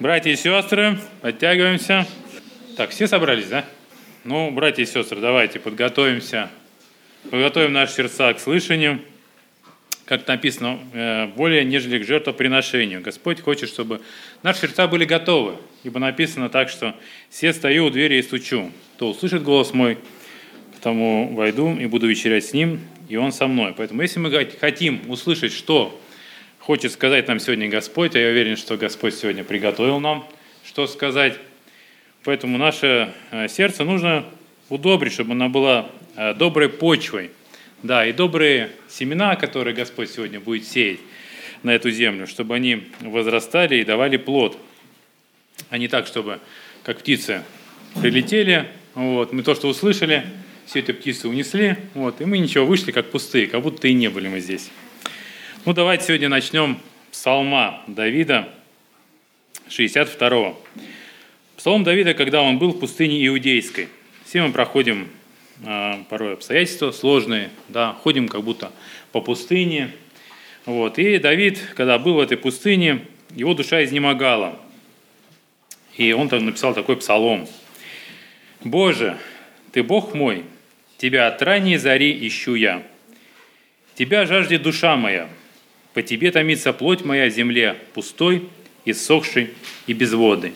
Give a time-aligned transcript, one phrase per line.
[0.00, 2.06] Братья и сестры, подтягиваемся.
[2.76, 3.64] Так, все собрались, да?
[4.22, 6.50] Ну, братья и сестры, давайте подготовимся.
[7.28, 9.00] Подготовим наши сердца к слышанию.
[10.04, 13.00] Как написано, э, более нежели к жертвоприношению.
[13.00, 14.00] Господь хочет, чтобы
[14.44, 15.56] наши сердца были готовы.
[15.82, 16.94] Ибо написано так, что
[17.28, 18.70] «Все стою у двери и стучу.
[18.94, 19.98] Кто услышит голос мой,
[20.76, 23.74] потому войду и буду вечерять с ним, и он со мной».
[23.76, 24.30] Поэтому если мы
[24.60, 26.00] хотим услышать, что
[26.68, 30.28] хочет сказать нам сегодня Господь, а я уверен, что Господь сегодня приготовил нам,
[30.66, 31.38] что сказать.
[32.24, 34.26] Поэтому наше э, сердце нужно
[34.68, 37.30] удобрить, чтобы оно было э, доброй почвой.
[37.82, 41.00] Да, и добрые семена, которые Господь сегодня будет сеять
[41.62, 44.58] на эту землю, чтобы они возрастали и давали плод.
[45.70, 46.38] А не так, чтобы
[46.82, 47.44] как птицы
[47.98, 50.26] прилетели, вот, мы то, что услышали,
[50.66, 54.08] все эти птицы унесли, вот, и мы ничего вышли, как пустые, как будто и не
[54.08, 54.68] были мы здесь.
[55.68, 56.78] Ну, давайте сегодня начнем
[57.12, 58.48] псалма Давида,
[59.68, 60.58] 62-го.
[61.58, 63.88] Псалом Давида, когда он был в пустыне Иудейской.
[64.24, 65.10] Все мы проходим
[65.66, 68.72] э, порой обстоятельства сложные, да, ходим как будто
[69.12, 69.90] по пустыне.
[70.64, 70.98] Вот.
[70.98, 73.04] И Давид, когда был в этой пустыне,
[73.34, 74.58] его душа изнемогала.
[75.98, 77.46] И он там написал такой псалом.
[78.64, 79.18] «Боже,
[79.72, 80.46] Ты Бог мой,
[80.96, 82.82] Тебя от ранней зари ищу я.
[83.96, 85.28] Тебя жаждет душа моя,
[85.98, 88.48] по тебе томится плоть моя земле, пустой,
[88.84, 89.50] иссохший
[89.88, 90.52] и безводный.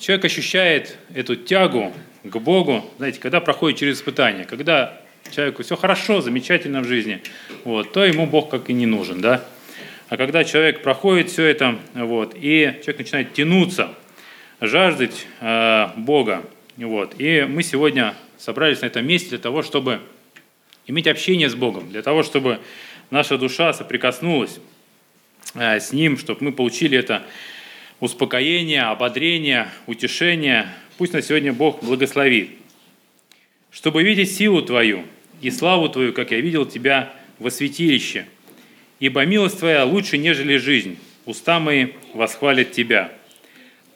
[0.00, 4.98] Человек ощущает эту тягу к Богу, знаете, когда проходит через испытания, когда
[5.30, 7.20] человеку все хорошо, замечательно в жизни,
[7.64, 9.44] вот, то ему Бог как и не нужен, да.
[10.08, 13.90] А когда человек проходит все это, вот, и человек начинает тянуться,
[14.62, 16.42] жаждать э, Бога,
[16.78, 20.00] вот, и мы сегодня собрались на этом месте для того, чтобы
[20.86, 22.60] иметь общение с Богом, для того, чтобы
[23.10, 24.58] наша душа соприкоснулась
[25.54, 27.22] э, с Ним, чтобы мы получили это
[28.00, 30.68] успокоение, ободрение, утешение.
[30.98, 32.50] Пусть на сегодня Бог благословит.
[33.70, 35.04] Чтобы видеть силу Твою
[35.40, 38.26] и славу Твою, как я видел Тебя во святилище.
[39.00, 40.98] Ибо милость Твоя лучше, нежели жизнь.
[41.26, 43.12] Уста мои восхвалят Тебя.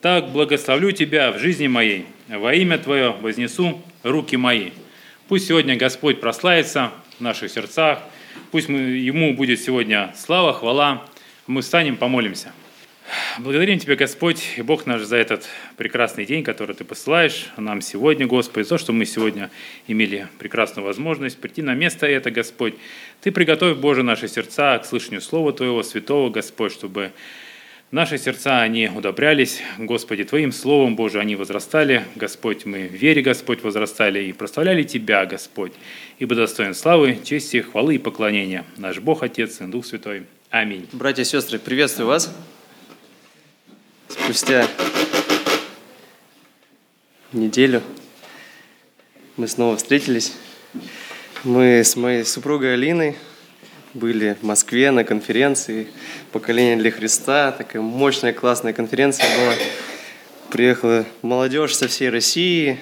[0.00, 2.06] Так благословлю Тебя в жизни моей.
[2.28, 4.70] Во имя Твое вознесу руки мои.
[5.28, 8.02] Пусть сегодня Господь прославится в наших сердцах–
[8.50, 11.04] Пусть мы, Ему будет сегодня слава, хвала.
[11.46, 12.54] Мы встанем, помолимся.
[13.38, 18.26] Благодарим Тебя, Господь, и Бог наш, за этот прекрасный день, который Ты посылаешь нам сегодня,
[18.26, 19.50] Господи, за то, что мы сегодня
[19.86, 22.74] имели прекрасную возможность прийти на место это, Господь.
[23.20, 27.12] Ты приготовь, Боже, наши сердца к слышанию Слова Твоего, Святого, Господь, чтобы
[27.90, 33.62] Наши сердца, они удобрялись, Господи, Твоим Словом, Боже, они возрастали, Господь, мы в вере, Господь,
[33.62, 35.72] возрастали и прославляли Тебя, Господь,
[36.18, 38.64] ибо достоин славы, чести, хвалы и поклонения.
[38.76, 40.24] Наш Бог, Отец и Дух Святой.
[40.50, 40.88] Аминь.
[40.92, 42.34] Братья и сестры, приветствую вас.
[44.08, 44.66] Спустя
[47.32, 47.82] неделю
[49.36, 50.32] мы снова встретились.
[51.44, 53.16] Мы с моей супругой Алиной
[53.94, 55.86] были в Москве на конференции
[56.32, 57.52] «Поколение для Христа».
[57.52, 59.54] Такая мощная, классная конференция была.
[60.50, 62.80] Приехала молодежь со всей России,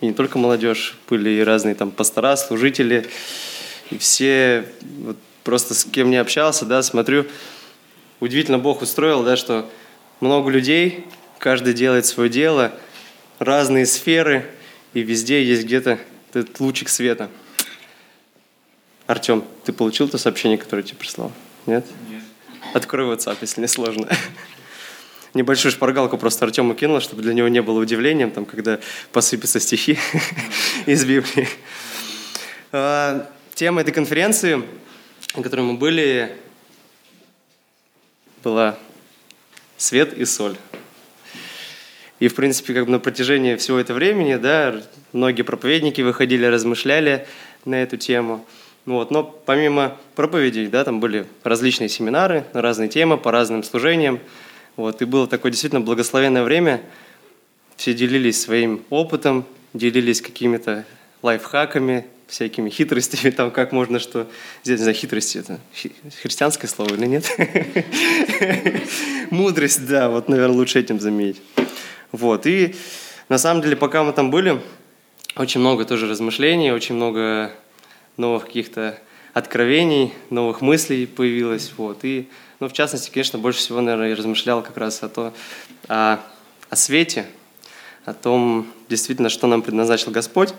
[0.00, 3.08] и не только молодежь, были и разные там пастора, служители,
[3.90, 4.66] и все,
[5.00, 7.26] вот просто с кем не общался, да, смотрю,
[8.20, 9.68] удивительно Бог устроил, да, что
[10.20, 11.04] много людей,
[11.38, 12.72] каждый делает свое дело,
[13.38, 14.46] разные сферы,
[14.94, 15.98] и везде есть где-то
[16.32, 17.30] этот лучик света–
[19.08, 21.32] Артем, ты получил то сообщение, которое тебе прислал?
[21.64, 21.86] Нет?
[22.10, 22.22] Нет.
[22.74, 24.06] Открой WhatsApp, если не сложно.
[25.34, 28.78] Небольшую шпаргалку просто Артему кинул, чтобы для него не было удивлением, там, когда
[29.12, 29.98] посыпятся стихи
[30.86, 31.48] из Библии.
[32.72, 34.62] А, тема этой конференции,
[35.34, 36.34] на которой мы были,
[38.42, 38.78] была
[39.76, 40.56] «Свет и соль».
[42.20, 47.26] И, в принципе, как бы на протяжении всего этого времени, да, многие проповедники выходили, размышляли
[47.64, 48.44] на эту тему–
[48.88, 49.10] вот.
[49.10, 54.18] Но помимо проповедей, да, там были различные семинары на разные темы, по разным служениям.
[54.78, 55.02] Вот.
[55.02, 56.80] И было такое действительно благословенное время.
[57.76, 59.44] Все делились своим опытом,
[59.74, 60.84] делились какими-то
[61.20, 64.28] лайфхаками, всякими хитростями, там как можно что...
[64.62, 65.58] Здесь, не знаю, хитрости это
[66.22, 67.28] христианское слово или нет?
[69.30, 71.42] Мудрость, да, вот, наверное, лучше этим заметить.
[72.12, 72.76] Вот, и
[73.28, 74.62] на самом деле, пока мы там были,
[75.34, 77.50] очень много тоже размышлений, очень много
[78.16, 78.96] новых каких-то
[79.34, 81.72] откровений, новых мыслей появилось.
[81.76, 82.04] Вот.
[82.04, 82.28] И,
[82.60, 85.32] ну, в частности, конечно, больше всего, наверное, я размышлял как раз о, то,
[85.86, 86.18] о,
[86.68, 87.26] о свете,
[88.04, 90.52] о том, действительно, что нам предназначил Господь.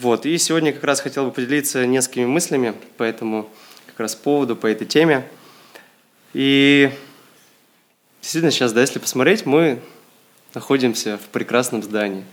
[0.00, 0.26] Вот.
[0.26, 3.48] И сегодня как раз хотел бы поделиться несколькими мыслями по этому
[3.86, 5.24] как раз поводу, по этой теме.
[6.34, 6.90] И
[8.20, 9.80] действительно сейчас, да, если посмотреть, мы
[10.54, 12.24] находимся в прекрасном здании.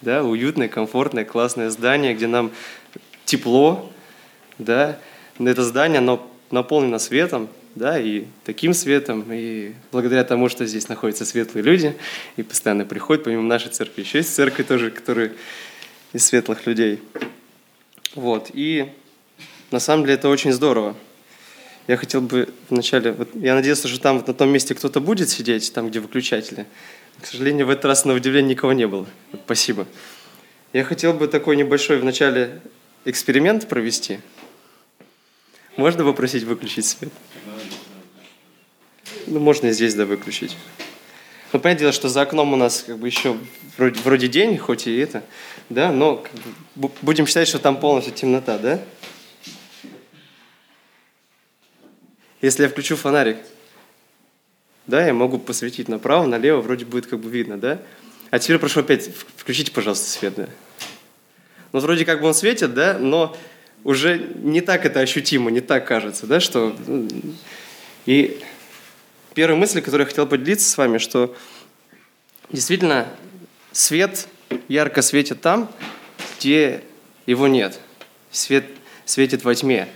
[0.00, 2.50] Да, уютное, комфортное, классное здание, где нам
[3.24, 3.92] тепло,
[4.58, 4.98] да.
[5.38, 11.24] Это здание, оно наполнено светом, да, и таким светом, и благодаря тому, что здесь находятся
[11.24, 11.96] светлые люди,
[12.36, 15.32] и постоянно приходят, помимо нашей церкви, еще есть церкви тоже, которые
[16.12, 17.00] из светлых людей.
[18.14, 18.92] Вот, и
[19.70, 20.94] на самом деле это очень здорово.
[21.86, 25.28] Я хотел бы вначале, вот я надеялся, что там вот на том месте кто-то будет
[25.28, 26.66] сидеть, там, где выключатели.
[27.20, 29.06] К сожалению, в этот раз на удивление никого не было.
[29.32, 29.86] Вот, спасибо.
[30.72, 32.60] Я хотел бы такой небольшой вначале
[33.04, 34.20] эксперимент провести.
[35.76, 37.12] Можно попросить выключить свет?
[39.26, 40.56] Ну, можно и здесь, да, выключить.
[41.52, 43.38] Ну, понятное дело, что за окном у нас как бы еще
[43.76, 45.22] вроде, вроде день, хоть и это,
[45.70, 46.32] да, но как
[46.74, 48.80] бы, будем считать, что там полностью темнота, да?
[52.42, 53.38] Если я включу фонарик,
[54.86, 57.80] да, я могу посветить направо, налево, вроде будет как бы видно, да?
[58.30, 60.48] А теперь прошу опять, включите, пожалуйста, свет, да.
[61.72, 63.36] Ну, вроде как бы он светит, да, но
[63.84, 66.76] уже не так это ощутимо, не так кажется, да, что...
[68.06, 68.42] И
[69.34, 71.36] первая мысль, которую я хотел поделиться с вами, что
[72.50, 73.08] действительно
[73.72, 74.28] свет
[74.68, 75.70] ярко светит там,
[76.38, 76.82] где
[77.26, 77.78] его нет.
[78.30, 78.64] Свет
[79.04, 79.88] светит во тьме.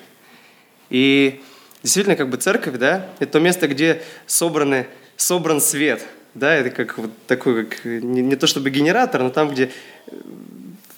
[0.90, 1.40] И
[1.82, 4.87] действительно, как бы церковь, да, это то место, где собраны,
[5.17, 6.05] собран свет,
[6.35, 9.70] да, это как вот такой, как, не, не то чтобы генератор, но там, где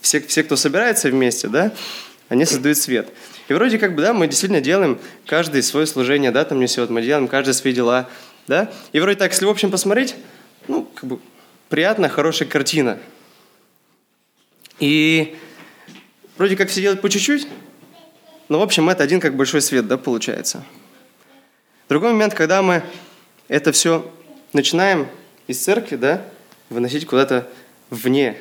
[0.01, 1.73] все, все, кто собирается вместе, да,
[2.29, 3.09] они создают свет.
[3.49, 7.03] И вроде как бы, да, мы действительно делаем каждый свое служение, да, там несет, мы
[7.03, 8.09] делаем каждый свои дела,
[8.47, 10.17] да, и вроде так, если в общем посмотреть,
[10.69, 11.19] ну, как бы
[11.69, 12.99] приятная, хорошая картина.
[14.79, 15.37] И
[16.37, 17.47] вроде как все делают по чуть-чуть,
[18.49, 20.65] но, в общем, это один как большой свет, да, получается.
[21.89, 22.83] Другой момент, когда мы
[23.49, 24.13] это все
[24.53, 25.09] начинаем
[25.47, 26.25] из церкви, да,
[26.69, 27.49] выносить куда-то
[27.91, 28.37] вне,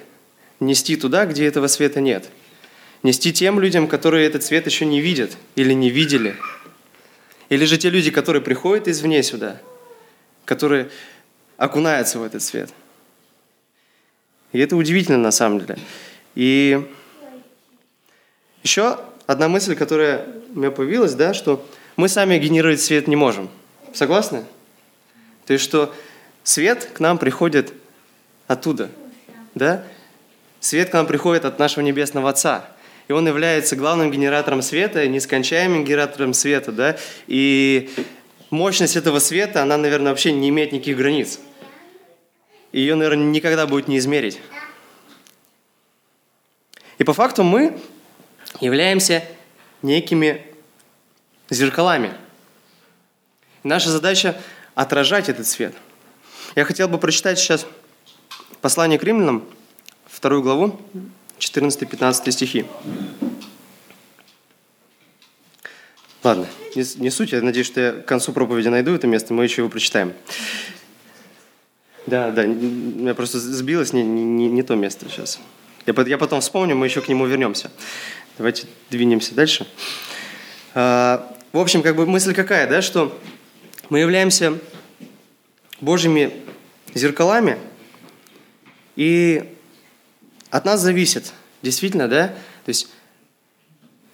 [0.60, 2.30] нести туда, где этого света нет.
[3.04, 6.36] Нести тем людям, которые этот свет еще не видят или не видели.
[7.50, 9.62] Или же те люди, которые приходят извне сюда,
[10.50, 10.90] которые
[11.58, 12.72] окунаются в этот свет.
[14.52, 15.78] И это удивительно на самом деле.
[16.34, 16.90] И
[18.64, 20.26] еще одна мысль, которая
[20.56, 21.64] у меня появилась, да, что
[21.98, 23.48] мы сами генерировать свет не можем.
[23.94, 24.44] Согласны?
[25.46, 25.94] То есть, что
[26.44, 27.72] свет к нам приходит
[28.48, 28.90] оттуда,
[29.54, 29.84] да?
[30.60, 32.72] Свет к нам приходит от нашего Небесного Отца.
[33.08, 36.98] И Он является главным генератором света, нескончаемым генератором света, да?
[37.28, 37.92] И
[38.50, 41.40] мощность этого света, она, наверное, вообще не имеет никаких границ.
[42.72, 44.40] Ее, наверное, никогда будет не измерить.
[46.98, 47.80] И по факту мы
[48.60, 49.24] являемся
[49.82, 50.46] некими
[51.50, 52.14] зеркалами.
[53.64, 54.40] Наша задача–
[54.76, 55.76] отражать этот свет.
[56.56, 57.66] Я хотел бы прочитать сейчас
[58.62, 59.46] послание к римлянам,
[60.06, 60.80] вторую главу,
[61.40, 62.66] 14-15 стихи.
[66.24, 69.46] Ладно, не, не суть, я надеюсь, что я к концу проповеди найду это место, мы
[69.46, 70.14] еще его прочитаем.
[72.06, 75.40] Да, да, я просто сбилось, не, не, не то место сейчас.
[75.86, 77.72] Я, я потом вспомню, мы еще к нему вернемся.
[78.38, 79.66] Давайте двинемся дальше.
[80.74, 83.18] А, в общем, как бы мысль какая, да, что
[83.90, 84.58] мы являемся
[85.80, 86.34] Божьими
[86.94, 87.58] зеркалами,
[88.96, 89.56] и
[90.50, 92.90] от нас зависит, действительно, да, то есть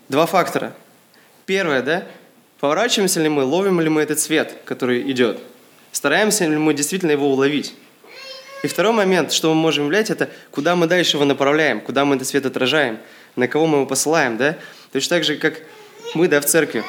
[0.07, 0.75] два фактора.
[1.45, 2.07] Первое, да,
[2.59, 5.39] поворачиваемся ли мы, ловим ли мы этот свет, который идет,
[5.91, 7.73] стараемся ли мы действительно его уловить.
[8.63, 12.15] И второй момент, что мы можем являть, это куда мы дальше его направляем, куда мы
[12.15, 12.97] этот свет отражаем–
[13.35, 14.57] на кого мы его посылаем, да?
[14.91, 15.61] Точно так же, как
[16.13, 16.83] мы, да, в церкви,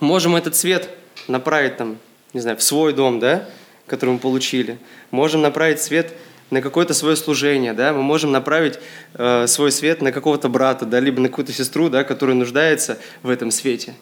[0.00, 0.88] можем этот свет
[1.28, 1.98] направить там,
[2.32, 3.48] не знаю, в свой дом, да,
[3.86, 4.78] который мы получили.
[5.10, 6.12] Можем направить свет
[6.50, 8.78] на какое-то свое служение, да, мы можем направить
[9.14, 13.30] э, свой свет на какого-то брата, да, либо на какую-то сестру, да, которая нуждается в
[13.30, 13.94] этом свете.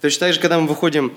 [0.00, 1.16] Точно так же, когда мы выходим,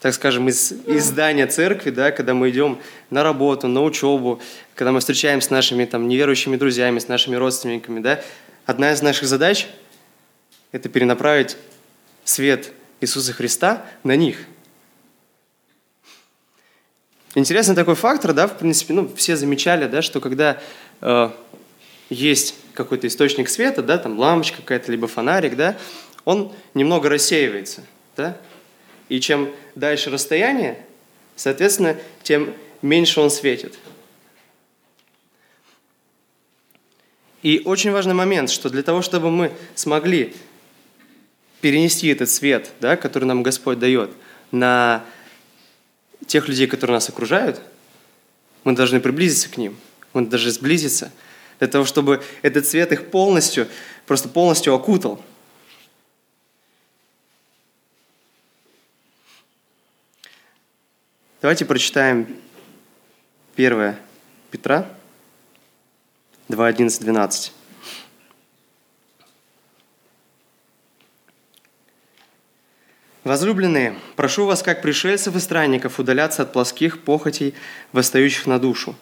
[0.00, 2.78] так скажем, из, из здания церкви, да, когда мы идем
[3.10, 4.40] на работу, на учебу,
[4.74, 8.22] когда мы встречаемся с нашими там неверующими друзьями, с нашими родственниками, да,
[8.64, 9.66] Одна из наших задач–
[10.72, 11.56] это перенаправить
[12.22, 14.46] свет Иисуса Христа на них.
[17.34, 20.60] Интересный такой фактор, да, в принципе, ну, все замечали, да, что когда
[21.00, 21.30] э,
[22.10, 25.78] есть какой-то источник света, да, там лампочка какая-то, либо фонарик, да,
[26.26, 27.84] он немного рассеивается,
[28.16, 28.36] да,
[29.08, 30.84] и чем дальше расстояние,
[31.34, 33.78] соответственно, тем меньше он светит.
[37.42, 40.34] И очень важный момент, что для того, чтобы мы смогли
[41.62, 44.10] перенести этот свет, да, который нам Господь дает,
[44.50, 45.04] на
[46.32, 47.60] тех людей, которые нас окружают,
[48.64, 49.76] мы должны приблизиться к ним,
[50.14, 51.12] мы должны сблизиться,
[51.58, 53.68] для того, чтобы этот свет их полностью,
[54.06, 55.22] просто полностью окутал.
[61.42, 62.26] Давайте прочитаем
[63.56, 63.96] 1
[64.50, 64.88] Петра
[66.48, 67.52] 2, 11, 12.
[73.24, 77.54] Возлюбленные, прошу вас, как пришельцев и странников, удаляться от плоских похотей,
[77.92, 78.96] восстающих на душу,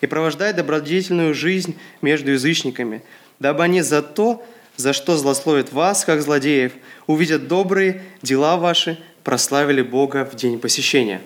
[0.00, 3.04] и провождать добродетельную жизнь между язычниками,
[3.38, 4.44] дабы они за то,
[4.76, 6.72] за что злословят вас, как злодеев,
[7.06, 11.22] увидят добрые дела ваши, прославили Бога в день посещения.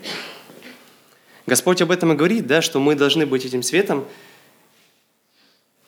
[1.46, 4.06] Господь об этом и говорит, да, что мы должны быть этим светом,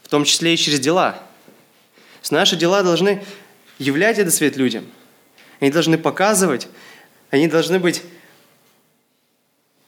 [0.03, 1.23] в том числе и через дела.
[2.23, 3.23] С наши дела должны
[3.79, 4.87] являть этот свет людям–
[5.61, 6.69] они должны показывать,
[7.31, 8.03] они должны быть,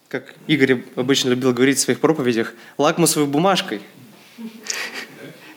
[0.09, 3.81] как Игорь обычно любил говорить в своих проповедях, лакмусовой бумажкой.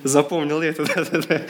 [0.04, 1.42] Запомнил это, да, да.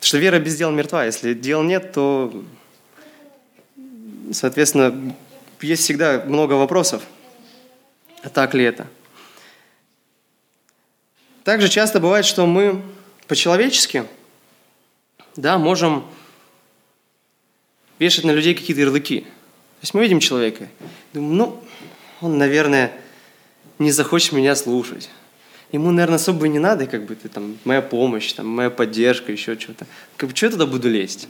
[0.00, 1.04] Что вера без дел мертва.
[1.04, 2.44] Если дел нет, то,
[4.32, 5.14] соответственно,
[5.60, 7.02] есть всегда много вопросов.
[8.22, 8.86] А так ли это?
[11.42, 12.82] Также часто бывает, что мы
[13.26, 14.04] по-человечески–
[15.36, 16.04] да, можем
[17.98, 19.20] вешать на людей какие-то ярлыки.
[19.20, 20.68] То есть мы видим человека,
[21.12, 21.64] думаем, ну,
[22.20, 22.92] он, наверное,
[23.78, 25.08] не захочет меня слушать.
[25.72, 29.30] Ему, наверное, особо и не надо, как бы, ты, там, моя помощь, там, моя поддержка,
[29.30, 29.86] еще что-то.
[30.16, 31.28] Как бы, что я туда буду лезть?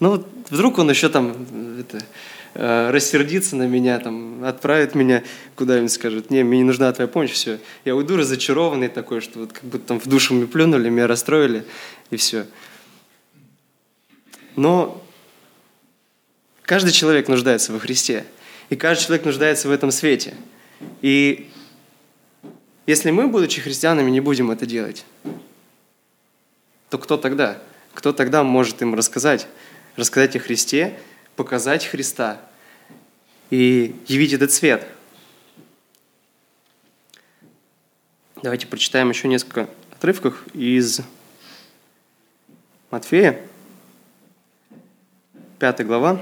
[0.00, 1.34] Ну, вот вдруг он еще там
[1.80, 2.04] это,
[2.54, 5.24] э, рассердится на меня, там, отправит меня
[5.56, 7.58] куда-нибудь, скажет, не, мне не нужна твоя помощь, все.
[7.84, 11.64] Я уйду разочарованный такой, что вот как будто там в душу мне плюнули, меня расстроили,
[12.10, 12.46] и все.
[14.58, 15.00] Но
[16.62, 18.24] каждый человек нуждается во Христе.
[18.70, 20.34] И каждый человек нуждается в этом свете.
[21.00, 21.48] И
[22.84, 25.04] если мы, будучи христианами, не будем это делать,
[26.90, 27.62] то кто тогда?
[27.94, 29.46] Кто тогда может им рассказать?
[29.94, 30.98] Рассказать о Христе,
[31.36, 32.40] показать Христа
[33.50, 34.88] и явить этот свет.
[38.42, 41.00] Давайте прочитаем еще несколько отрывков из
[42.90, 43.40] Матфея.
[45.58, 46.20] 5 глава,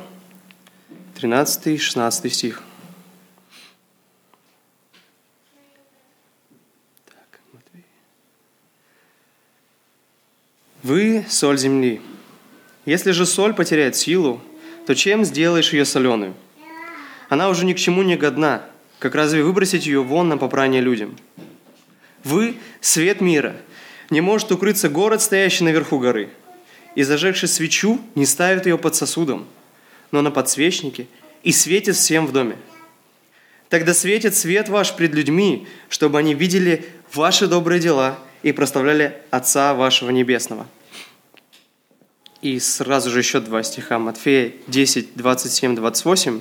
[1.16, 2.62] 13 и 16 стих.
[10.82, 12.00] Вы– соль земли.
[12.86, 14.40] Если же соль потеряет силу,
[14.86, 16.34] то чем сделаешь ее соленую?
[17.28, 18.62] Она уже ни к чему не годна,
[18.98, 21.14] как разве выбросить ее вон на попрание людям?
[22.24, 23.54] Вы– свет мира.
[24.08, 26.30] Не может укрыться город, стоящий наверху горы–
[26.96, 29.46] и, зажегший свечу, не ставит ее под сосудом,
[30.10, 31.06] но на подсвечнике,
[31.44, 32.56] и светит всем в доме.
[33.68, 39.74] Тогда светит свет ваш пред людьми, чтобы они видели ваши добрые дела и прославляли Отца
[39.74, 40.66] вашего Небесного.
[42.40, 43.98] И сразу же еще два стиха.
[43.98, 46.40] Матфея 10, 27, 28.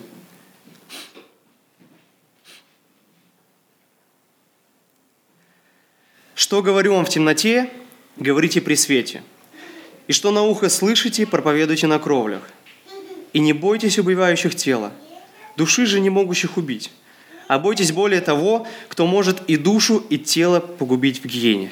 [6.35, 7.69] «Что говорю вам в темноте,
[8.17, 9.23] говорите при свете,
[10.07, 12.43] и что на ухо слышите, проповедуйте на кровлях.
[13.33, 14.91] И не бойтесь убивающих тела,
[15.57, 16.91] души же не могущих убить,
[17.47, 21.71] а бойтесь более того, кто может и душу, и тело погубить в гиене.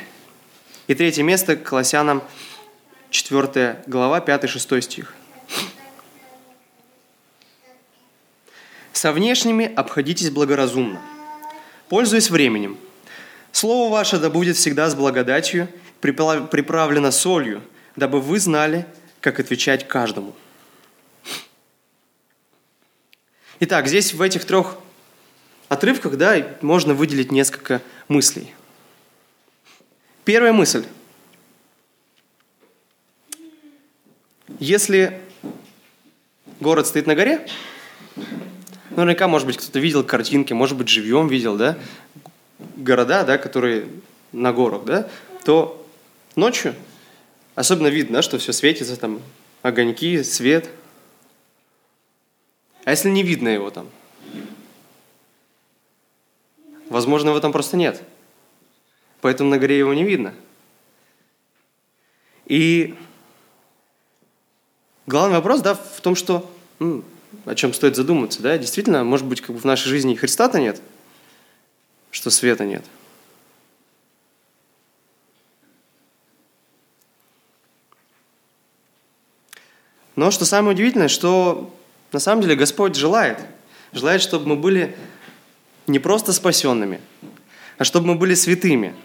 [0.87, 2.21] И третье место к Колоссянам,
[3.11, 5.13] 4 глава, 5-6 стих.
[8.91, 11.01] «Со внешними обходитесь благоразумно,
[11.89, 12.77] пользуясь временем.
[13.51, 15.67] Слово ваше да будет всегда с благодатью,
[16.01, 17.61] приправлено солью,
[17.95, 18.85] дабы вы знали,
[19.21, 20.35] как отвечать каждому.
[23.59, 24.77] Итак, здесь в этих трех
[25.69, 28.53] отрывках да, можно выделить несколько мыслей.
[30.25, 30.85] Первая мысль.
[34.59, 35.19] Если
[36.59, 37.47] город стоит на горе,
[38.91, 41.77] наверняка, может быть, кто-то видел картинки, может быть, живьем видел, да,
[42.75, 43.87] города, да, которые
[44.31, 45.09] на горах, да,
[45.43, 45.85] то
[46.35, 46.75] ночью
[47.55, 49.21] Особенно видно, что все светится, там
[49.61, 50.69] огоньки, свет.
[52.83, 53.89] А если не видно его там?
[56.89, 58.01] Возможно, его там просто нет.
[59.21, 60.33] Поэтому на горе его не видно.
[62.45, 62.95] И
[65.05, 66.51] главный вопрос да, в том, что
[67.45, 68.41] о чем стоит задуматься.
[68.41, 68.57] Да?
[68.57, 70.81] Действительно, может быть, как бы в нашей жизни Христа-то нет,
[72.11, 72.83] что света нет–
[80.15, 81.73] Но что самое удивительное, что
[82.11, 83.39] на самом деле Господь желает.
[83.91, 84.95] Желает, чтобы мы были
[85.87, 87.01] не просто спасенными,
[87.77, 88.95] а чтобы мы были святыми.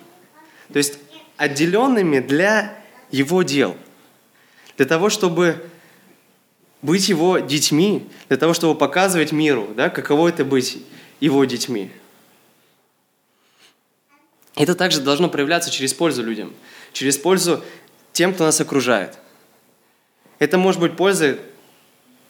[0.73, 0.99] То есть
[1.37, 2.79] отделенными для
[3.11, 3.77] Его дел.
[4.77, 5.65] Для того, чтобы
[6.83, 10.79] быть Его детьми, для того, чтобы показывать миру, да, каково это быть
[11.21, 11.91] Его детьми.
[14.55, 16.53] Это также должно проявляться через пользу людям,
[16.93, 17.62] через пользу
[18.12, 19.19] тем, кто нас окружает.
[20.38, 21.38] Это может быть польза,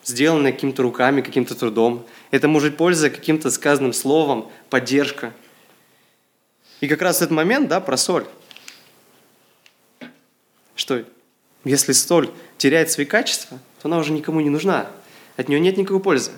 [0.05, 2.07] сделанная какими-то руками, каким-то трудом.
[2.31, 5.33] Это может быть польза каким-то сказанным словом, поддержка.
[6.81, 8.25] И как раз этот момент, да, про соль.
[10.75, 11.05] Что
[11.65, 14.91] если соль теряет свои качества, то она уже никому не нужна.
[15.37, 16.33] От нее нет никакой пользы.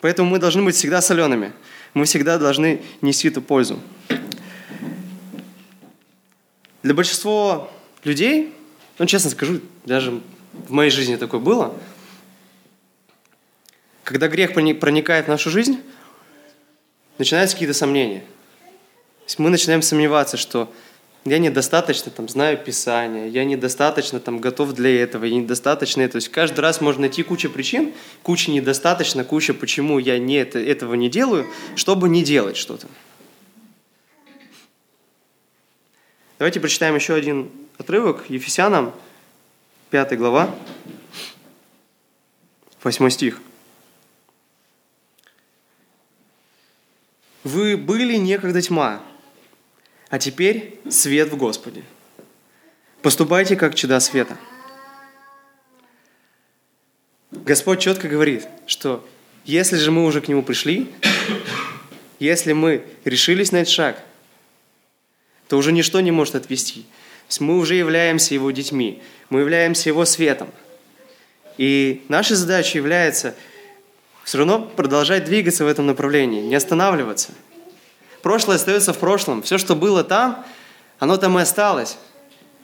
[0.00, 1.52] Поэтому мы должны быть всегда солеными.
[1.94, 3.80] Мы всегда должны нести эту пользу.
[6.82, 7.68] Для большинства
[8.04, 8.54] людей,
[8.98, 10.20] ну, честно скажу, даже
[10.52, 11.74] в моей жизни такое было,
[14.04, 15.80] когда грех проникает в нашу жизнь,
[17.18, 18.20] начинаются какие-то сомнения.
[18.20, 20.72] То есть мы начинаем сомневаться, что
[21.24, 26.12] я недостаточно там знаю Писание, я недостаточно там готов для этого, я недостаточно это.
[26.12, 30.58] То есть каждый раз можно найти кучу причин, куча недостаточно, куча почему я не это,
[30.58, 32.86] этого не делаю, чтобы не делать что-то.
[36.38, 38.94] Давайте прочитаем еще один отрывок Ефесянам,
[39.90, 40.54] 5 глава,
[42.82, 43.40] 8 стих.
[47.44, 49.02] «Вы были некогда тьма,
[50.10, 51.82] а теперь свет в Господе.
[53.02, 54.36] Поступайте, как чуда света».
[57.30, 59.06] Господь четко говорит, что
[59.44, 60.92] если же мы уже к Нему пришли,
[62.18, 64.02] если мы решились на этот шаг–
[65.48, 66.86] то уже ничто не может отвести.
[67.40, 70.48] Мы уже являемся Его детьми, мы являемся Его светом.
[71.58, 73.34] И наша задача является
[74.24, 77.32] все равно продолжать двигаться в этом направлении, не останавливаться.
[78.22, 79.42] Прошлое остается в прошлом.
[79.42, 80.44] Все, что было там,
[80.98, 81.96] оно там и осталось.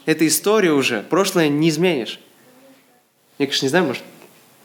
[0.05, 1.03] Это история уже.
[1.09, 2.21] Прошлое не изменишь.
[3.39, 4.03] Я, конечно, не знаю, может,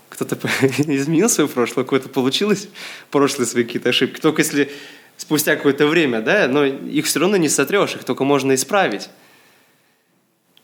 [0.09, 2.67] кто-то изменил свое прошлое, какое-то получилось
[3.11, 4.19] прошлые свои какие-то ошибки.
[4.19, 4.71] Только если
[5.17, 9.09] спустя какое-то время, да, но их все равно не сотрешь, их только можно исправить.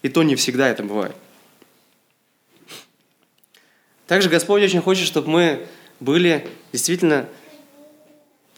[0.05, 1.15] И то не всегда это бывает.
[4.05, 5.67] Также Господь очень хочет, чтобы мы
[5.99, 7.27] были действительно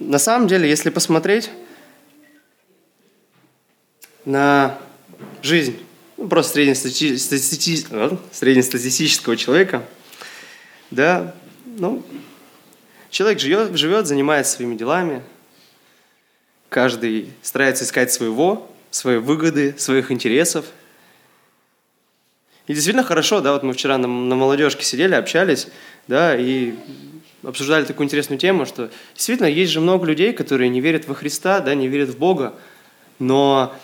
[0.00, 1.50] на самом деле, если посмотреть
[4.24, 4.78] на
[5.42, 5.78] жизнь
[6.16, 9.84] ну, просто среднестатистического, среднестатистического человека,
[10.90, 11.34] да,
[11.64, 12.04] ну,
[13.10, 15.22] человек живет, живет, занимается своими делами,
[16.70, 20.64] каждый старается искать своего, своей выгоды, своих интересов.
[22.66, 25.68] И действительно хорошо, да, вот мы вчера на, на молодежке сидели, общались,
[26.06, 26.74] да, и
[27.42, 31.60] обсуждали такую интересную тему, что действительно есть же много людей, которые не верят во Христа,
[31.60, 32.54] да, не верят в Бога,
[33.18, 33.74] но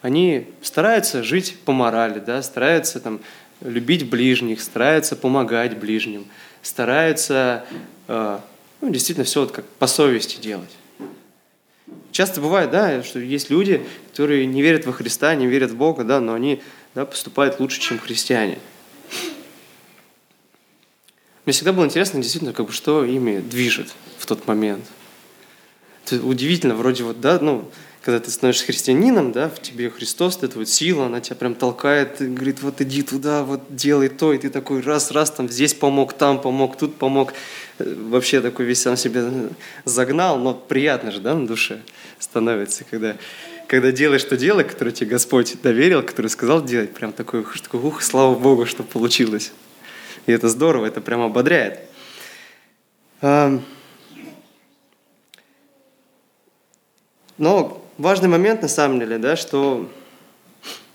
[0.00, 3.20] они стараются жить по морали, да, стараются там,
[3.60, 6.26] любить ближних, стараются помогать ближним,
[6.62, 7.64] стараются
[8.08, 8.38] э,
[8.80, 10.70] ну, действительно все вот как по совести делать.
[12.10, 16.04] Часто бывает, да, что есть люди, которые не верят во Христа, не верят в Бога,
[16.04, 16.60] да, но они
[16.94, 18.58] да, поступают лучше, чем христиане.
[21.44, 24.84] Мне всегда было интересно, действительно, как бы, что ими движет в тот момент.
[26.06, 27.68] Это удивительно, вроде вот, да, ну,
[28.00, 32.16] когда ты становишься христианином, да, в тебе Христос, это вот сила, она тебя прям толкает,
[32.18, 36.40] говорит, вот иди туда, вот делай то, и ты такой раз-раз там здесь помог, там
[36.40, 37.32] помог, тут помог.
[37.78, 39.28] Э, вообще такой весь сам себя
[39.84, 41.80] загнал, но приятно же, да, на душе
[42.20, 43.16] становится, когда,
[43.68, 47.40] когда делаешь то дело, которое тебе Господь доверил, которое сказал делать, прям такой
[47.72, 49.52] ух, слава Богу, что получилось.
[50.26, 51.80] И это здорово, это прям ободряет.
[57.38, 59.90] Но важный момент на самом деле, да, что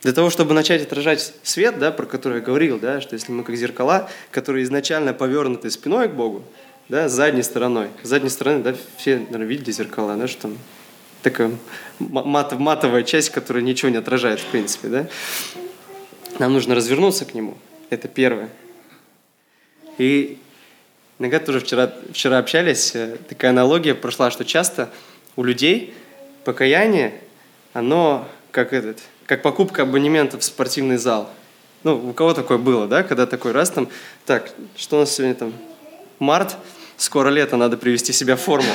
[0.02, 3.44] для того, чтобы начать отражать свет, да, про который я говорил, да, что если мы
[3.44, 6.44] как зеркала, которые изначально повернуты спиной к Богу,
[6.88, 10.58] да, задней стороной, с задней стороны, да, все, наверное, видели зеркала, да, что там
[11.24, 11.52] такая
[12.00, 15.08] мат, матовая часть, которая ничего не отражает, в принципе, да.
[16.40, 17.58] Нам нужно развернуться к нему.
[17.90, 18.50] Это первое.
[19.98, 20.38] И
[21.20, 24.90] иногда тоже вчера, вчера общались, э, такая аналогия прошла, что часто
[25.36, 25.94] у людей–
[26.48, 27.14] покаяние,
[27.74, 31.30] оно как этот, как покупка абонемента в спортивный зал.
[31.84, 33.90] Ну, у кого такое было, да, когда такой раз там,
[34.26, 35.54] так, что у нас сегодня там,
[36.20, 36.56] март,
[36.96, 38.70] скоро лето, надо привести себя в форму.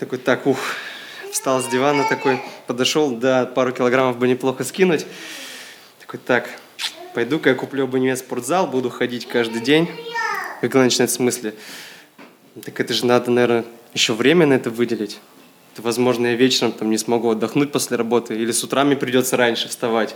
[0.00, 0.58] Такой, так, ух,
[1.30, 5.06] встал с дивана такой, подошел, да, пару килограммов бы неплохо скинуть.
[6.00, 6.50] Такой, так,
[7.14, 9.88] пойду-ка я куплю абонемент в спортзал, буду ходить каждый день.
[10.72, 11.54] Начинает в смысле?
[12.64, 15.18] Так это же надо, наверное, еще время на это выделить
[15.82, 19.68] возможно, я вечером там не смогу отдохнуть после работы, или с утра мне придется раньше
[19.68, 20.14] вставать.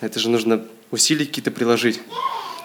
[0.00, 2.00] Это же нужно усилия какие-то приложить.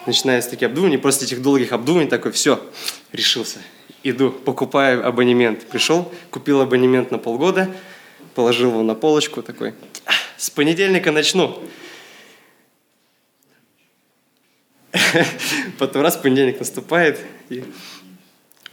[0.06, 2.64] Начиная с таких обдумываний, после этих долгих обдумываний такой, все,
[3.12, 3.58] решился,
[4.02, 5.66] иду, покупаю абонемент.
[5.66, 7.70] Пришел, купил абонемент на полгода,
[8.34, 9.74] положил его на полочку, такой,
[10.36, 11.60] с понедельника начну.
[15.78, 17.64] Потом раз понедельник наступает, и,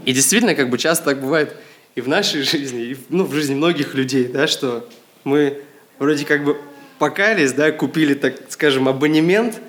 [0.05, 1.55] и действительно, как бы часто так бывает–
[1.95, 4.87] и в нашей жизни, и ну, в жизни многих людей, да, что
[5.23, 5.61] мы
[5.99, 6.57] вроде как бы
[6.97, 9.61] покаялись, да, купили, так скажем, абонемент,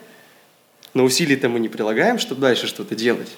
[0.94, 3.30] но усилий-то мы не прилагаем, чтобы дальше что-то делать.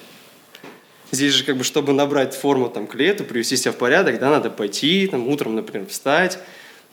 [1.11, 4.29] Здесь же, как бы, чтобы набрать форму там, к лету, привести себя в порядок, да,
[4.29, 6.39] надо пойти, там, утром, например, встать,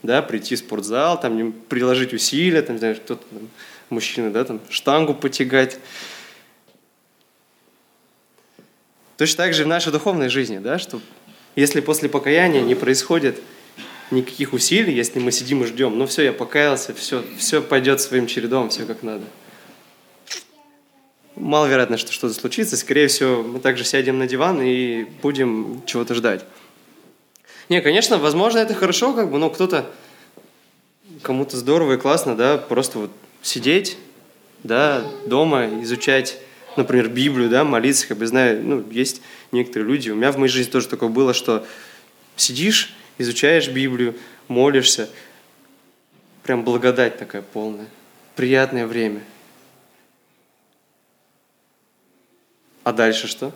[0.03, 3.49] да, прийти в спортзал, там, приложить усилия, там, знаешь, кто-то, там,
[3.94, 5.78] мужчина, да, там, штангу потягать.
[9.16, 11.00] Точно так же в нашей духовной жизни, да, что
[11.57, 13.40] если после покаяния не происходит
[14.11, 18.26] никаких усилий, если мы сидим и ждем, ну все, я покаялся, все, все пойдет своим
[18.26, 19.24] чередом, все как надо.
[21.37, 22.76] Маловероятно, что что-то случится.
[22.76, 26.44] Скорее всего, мы также сядем на диван и будем чего-то ждать.
[27.68, 29.90] Не, конечно, возможно, это хорошо, как бы, но кто-то,
[31.22, 33.11] кому-то здорово и классно, да, просто вот
[33.44, 33.96] сидеть,
[34.64, 36.40] да, дома, изучать
[36.76, 40.50] например, Библию, да, молиться, как бы знаю, ну, есть некоторые люди, у меня в моей
[40.50, 41.66] жизни тоже такое было, что
[42.37, 44.16] сидишь, изучаешь Библию,
[44.48, 45.09] молишься,
[46.42, 47.87] прям благодать такая полная,
[48.37, 49.22] приятное время.
[52.83, 53.52] А дальше что?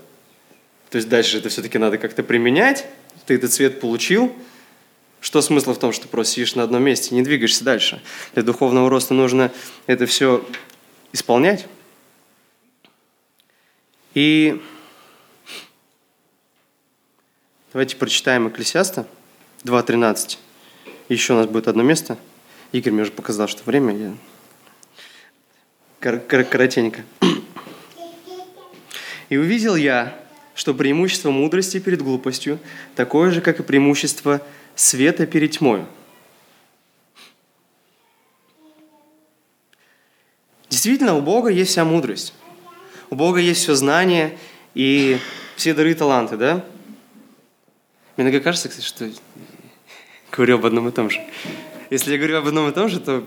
[0.90, 2.86] То есть дальше это все-таки надо как-то применять,
[3.26, 4.34] ты этот цвет получил,
[5.20, 8.00] что смысла в том, что просто сидишь на одном месте, не двигаешься дальше?
[8.34, 9.52] Для духовного роста нужно
[9.86, 10.44] это все
[11.12, 11.66] исполнять.
[14.14, 14.60] И
[17.72, 19.06] давайте прочитаем Экклесиаста
[19.64, 20.38] 2.13.
[21.08, 22.18] Еще у нас будет одно место.
[22.72, 23.96] Игорь мне уже показал, что время.
[23.96, 24.14] Я...
[26.00, 27.04] Кор- кор- коротенько.
[29.28, 30.18] «И увидел я,
[30.54, 32.58] что преимущество мудрости перед глупостью
[32.96, 34.40] такое же, как и преимущество
[34.78, 35.84] света перед тьмой.
[40.70, 42.32] Действительно, у Бога есть вся мудрость.
[43.10, 44.38] У Бога есть все знание
[44.74, 45.18] и
[45.56, 46.64] все дары и таланты, да?
[48.16, 49.10] Мне иногда кажется, кстати, что
[50.30, 51.20] говорю об одном и том же.
[51.90, 53.24] Если я говорю об одном и том же, то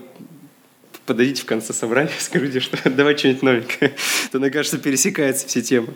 [1.04, 3.94] подойдите в конце собрания, скажите, что давай что-нибудь новенькое.
[4.30, 5.94] То, мне кажется, пересекаются все темы.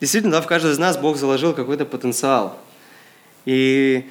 [0.00, 2.58] Действительно, да, в каждого из нас Бог заложил какой-то потенциал.
[3.46, 4.08] И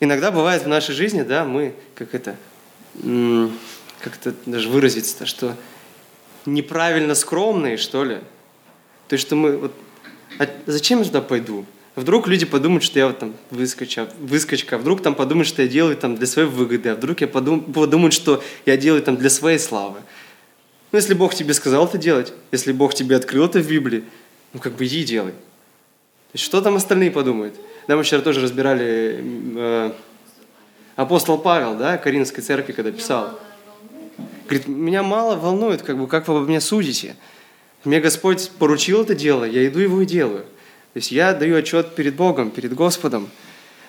[0.00, 2.36] иногда бывает в нашей жизни, да, мы, как это,
[2.94, 5.54] как это даже выразиться-то, что
[6.46, 8.16] неправильно скромные, что ли.
[9.08, 9.72] То есть, что мы вот,
[10.38, 11.66] а зачем я туда пойду?
[11.94, 15.96] Вдруг люди подумают, что я вот там выскочка, выскочка, вдруг там подумают, что я делаю
[15.96, 19.58] там для своей выгоды, а вдруг я подум, подумают, что я делаю там для своей
[19.58, 20.00] славы.
[20.96, 24.02] Ну, если Бог тебе сказал это делать, если Бог тебе открыл это в Библии,
[24.54, 25.34] ну, как бы иди и делай.
[26.34, 27.54] Что там остальные подумают?
[27.86, 29.92] Да, мы вчера тоже разбирали э,
[30.94, 33.38] апостол Павел, да, Каринской церкви, когда писал.
[34.46, 37.14] Говорит, меня мало волнует, как бы, как вы обо мне судите.
[37.84, 40.44] Мне Господь поручил это дело, я иду его и делаю.
[40.94, 43.28] То есть я даю отчет перед Богом, перед Господом.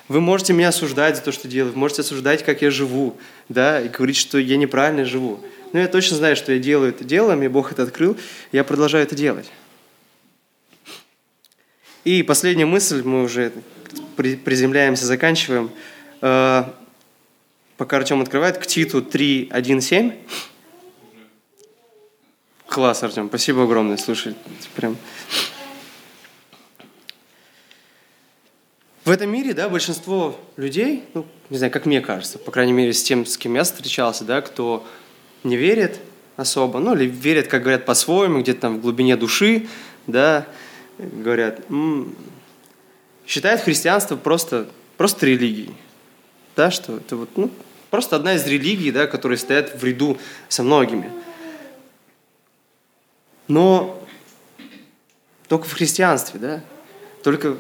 [0.10, 3.16] Вы можете меня осуждать за то, что делаю, вы можете осуждать, как я живу,
[3.48, 5.40] да, и говорить, что я неправильно живу.
[5.74, 8.18] Но я точно знаю, что я делаю это дело, мне Бог это открыл,
[8.52, 9.50] я продолжаю это делать.
[12.04, 13.52] И последняя мысль, мы уже
[14.16, 15.70] приземляемся, заканчиваем.
[16.22, 16.64] Э,
[17.76, 20.12] пока Артем открывает, к Титу 3, 1, 7.
[22.68, 24.36] Класс, Артем, спасибо огромное, слушай,
[24.76, 24.98] прям
[29.08, 32.92] В этом мире, да, большинство людей, ну, не знаю, как мне кажется, по крайней мере,
[32.92, 34.86] с тем, с кем я встречался, да, кто
[35.48, 36.00] не верит
[36.36, 39.68] особо, ну, или верит, как говорят, по-своему, где-то там в глубине души,
[40.06, 40.48] да,
[40.98, 42.16] говорят, м-м,
[43.26, 45.74] считают христианство просто, просто религией,
[46.56, 47.50] да, что это вот, ну,
[47.90, 51.12] просто одна из религий, да, которые стоят в ряду со многими.
[53.48, 54.04] Но
[55.48, 56.64] только в христианстве, да,
[57.24, 57.58] только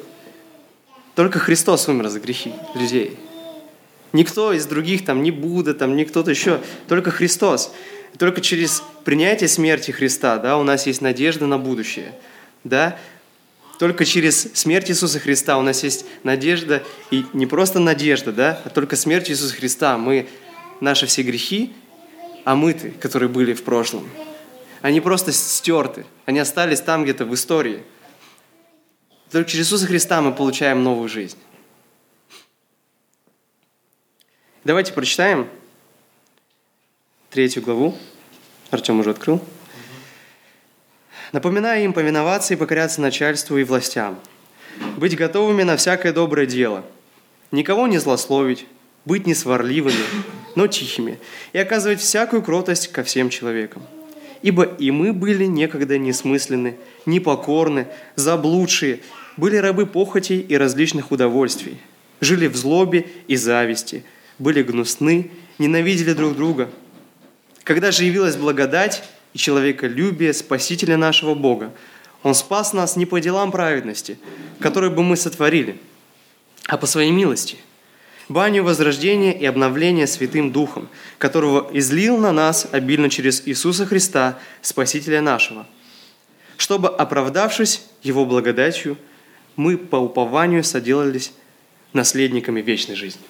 [1.17, 3.17] только Христос умер за грехи людей.
[4.13, 7.73] Никто из других, там, ни Будда, там, ни кто-то еще, только Христос.
[8.17, 12.13] Только через принятие смерти Христа, да, у нас есть надежда на будущее,
[12.63, 12.97] да,
[13.77, 18.69] только через смерть Иисуса Христа у нас есть надежда, и не просто надежда, да, а
[18.69, 20.27] только смерть Иисуса Христа мы,
[20.79, 21.73] наши все грехи
[22.43, 24.09] омыты, которые были в прошлом.
[24.81, 27.83] Они просто стерты, они остались там где-то в истории–
[29.31, 31.37] только через Иисуса Христа мы получаем новую жизнь.
[34.67, 35.47] Давайте прочитаем
[37.29, 37.97] третью главу.
[38.69, 39.41] Артем уже открыл.
[41.31, 44.19] Напоминая им повиноваться и покоряться начальству и властям,
[44.97, 46.83] быть готовыми на всякое доброе дело,
[47.49, 48.67] никого не злословить,
[49.05, 50.03] быть несварливыми,
[50.55, 51.17] но тихими,
[51.53, 53.83] и оказывать всякую кротость ко всем человекам–
[54.41, 56.75] Ибо и мы были некогда несмысленны,
[57.05, 58.99] непокорны, заблудшие,
[59.37, 61.77] были рабы похотей и различных удовольствий,
[62.19, 64.03] жили в злобе и зависти,
[64.39, 66.69] были гнусны, ненавидели друг друга.
[67.63, 71.73] Когда же явилась благодать и человеколюбие Спасителя нашего Бога,
[72.23, 74.17] Он спас нас не по делам праведности,
[74.59, 75.77] которые бы мы сотворили,
[76.67, 77.57] а по своей милости–
[78.29, 85.21] баню возрождения и обновления Святым Духом, которого излил на нас обильно через Иисуса Христа, Спасителя
[85.21, 85.65] нашего,
[86.57, 88.97] чтобы, оправдавшись Его благодатью,
[89.55, 91.31] мы по упованию соделались
[91.93, 93.21] наследниками вечной жизни.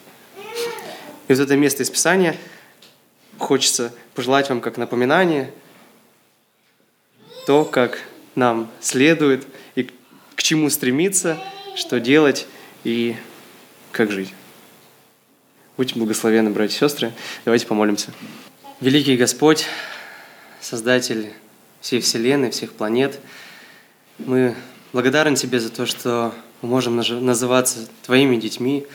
[1.27, 2.35] И вот это место из Писания
[3.37, 5.53] хочется пожелать вам как напоминание
[7.45, 7.99] то, как
[8.35, 9.89] нам следует и
[10.35, 11.37] к чему стремиться,
[11.75, 12.47] что делать
[12.83, 13.15] и
[13.91, 14.33] как жить.
[15.75, 17.13] Будьте благословенны, братья и сестры.
[17.45, 18.11] Давайте помолимся.
[18.79, 19.65] Великий Господь,
[20.59, 21.33] Создатель
[21.81, 23.19] всей Вселенной, всех планет,
[24.17, 24.55] мы
[24.91, 28.87] благодарны Тебе за то, что мы можем называться Твоими детьми,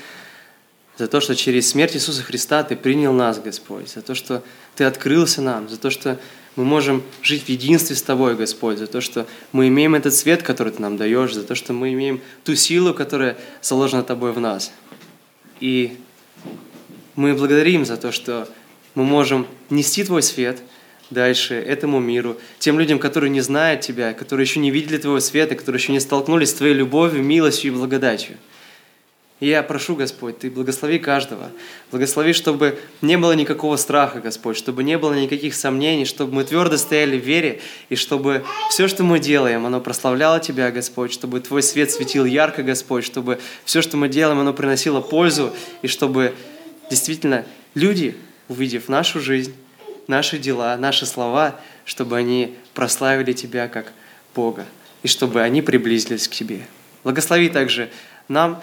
[0.99, 4.43] за то, что через смерть Иисуса Христа Ты принял нас, Господь, за то, что
[4.75, 6.19] Ты открылся нам, за то, что
[6.55, 10.43] мы можем жить в единстве с Тобой, Господь, за то, что мы имеем этот свет,
[10.43, 14.41] который Ты нам даешь, за то, что мы имеем ту силу, которая заложена Тобой в
[14.41, 14.73] нас.
[15.61, 15.97] И
[17.17, 18.49] мы благодарим за то, что
[18.95, 20.61] мы можем нести Твой свет
[21.09, 25.55] дальше этому миру, тем людям, которые не знают Тебя, которые еще не видели Твоего света,
[25.55, 28.37] которые еще не столкнулись с Твоей любовью, милостью и благодатью.
[29.43, 31.51] И я прошу, Господь, Ты благослови каждого.
[31.91, 36.77] Благослови, чтобы не было никакого страха, Господь, чтобы не было никаких сомнений, чтобы мы твердо
[36.77, 41.65] стояли в вере, и чтобы все, что мы делаем, оно прославляло Тебя, Господь, чтобы Твой
[41.65, 45.53] свет светил ярко, Господь, чтобы все, что мы делаем, оно приносило пользу,
[45.83, 46.37] и чтобы
[46.89, 49.57] действительно люди, увидев нашу жизнь,
[50.07, 53.93] наши дела, наши слова, чтобы они прославили Тебя как
[54.37, 54.67] Бога,
[55.03, 56.61] и чтобы они приблизились к Тебе.
[57.03, 57.91] Благослови также
[58.29, 58.63] нам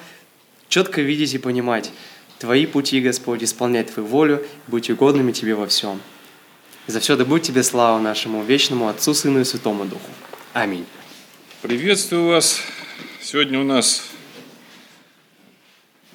[0.70, 1.92] четко видеть и понимать
[2.38, 6.00] Твои пути, Господь, исполнять Твою волю, быть угодными Тебе во всем.
[6.88, 10.10] За все да будь Тебе слава нашему вечному Отцу, Сыну и Святому Духу.
[10.54, 10.86] Аминь.
[11.62, 12.62] Приветствую вас.
[13.22, 14.04] Сегодня у нас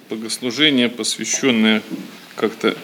[0.09, 1.83] богослужение, посвященное
[2.37, 2.77] как-то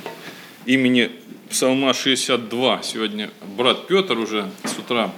[0.67, 1.11] имени
[1.49, 2.83] Псалма 62.
[2.83, 5.13] Сегодня брат Петр уже с утра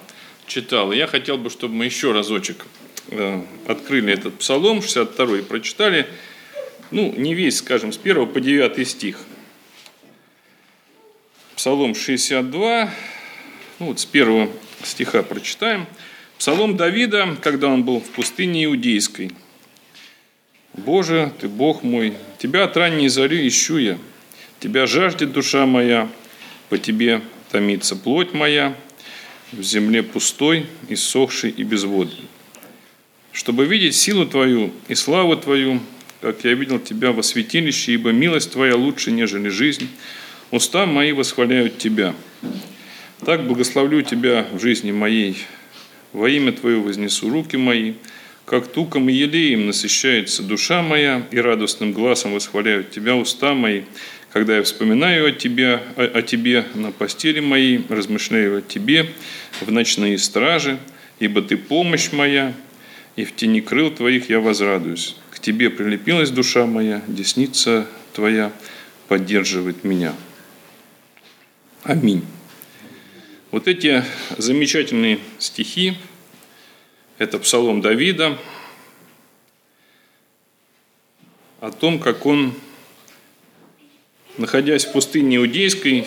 [0.46, 0.92] читал.
[0.92, 2.64] Я хотел бы, чтобы мы еще разочек
[3.08, 6.06] э, открыли этот псалом 62 и прочитали,
[6.92, 9.18] ну, не весь, скажем, с 1 по 9 стих.
[11.56, 12.90] Псалом 62,
[13.78, 14.50] ну вот с первого
[14.82, 15.86] стиха прочитаем.
[16.38, 19.30] Псалом Давида, когда он был в пустыне Иудейской.
[20.74, 23.98] «Боже, Ты Бог мой, Тебя от ранней зари ищу я,
[24.58, 26.08] Тебя жаждет душа моя,
[26.68, 28.76] по Тебе томится плоть моя,
[29.52, 32.26] в земле пустой, иссохшей и безводной.
[33.32, 35.80] Чтобы видеть силу Твою и славу Твою,
[36.22, 39.88] как я видел Тебя во святилище, ибо милость Твоя лучше, нежели жизнь,
[40.52, 42.14] уста мои восхваляют Тебя.
[43.26, 45.36] Так благословлю Тебя в жизни моей,
[46.12, 47.94] во имя Твое вознесу руки мои,
[48.44, 53.82] как туком и елеем насыщается душа моя, и радостным глазом восхваляют Тебя уста мои,
[54.32, 59.06] когда я вспоминаю о Тебе, о, о Тебе на постели моей, размышляю о Тебе
[59.60, 60.78] в ночные стражи,
[61.18, 62.54] ибо Ты помощь моя,
[63.16, 65.16] и в тени крыл Твоих я возрадуюсь.
[65.42, 68.52] Тебе прилепилась душа моя, десница Твоя
[69.08, 70.14] поддерживает меня.
[71.82, 72.24] Аминь.
[73.50, 74.04] Вот эти
[74.38, 75.94] замечательные стихи,
[77.18, 78.38] это псалом Давида,
[81.60, 82.54] о том, как он
[84.38, 86.06] находясь в пустыне Иудейской,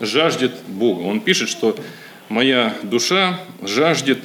[0.00, 1.02] жаждет Бога.
[1.02, 1.78] Он пишет, что
[2.30, 4.20] моя душа жаждет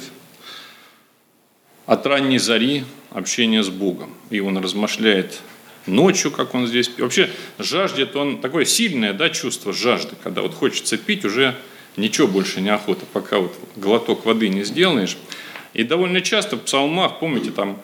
[1.84, 2.84] от ранней зари
[3.16, 4.14] общения с Богом.
[4.30, 5.40] И он размышляет
[5.86, 6.90] ночью, как он здесь.
[6.98, 11.56] Вообще жаждет он, такое сильное да, чувство жажды, когда вот хочется пить, уже
[11.96, 15.16] ничего больше не охота, пока вот глоток воды не сделаешь.
[15.74, 17.80] И довольно часто в псалмах, помните, там,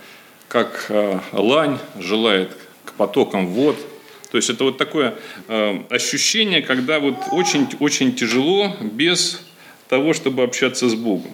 [0.49, 3.77] как э, лань желает к потокам вод–
[4.33, 5.15] то есть это вот такое
[5.49, 9.43] э, ощущение, когда вот очень-очень тяжело без
[9.91, 11.31] того, чтобы общаться с Богом.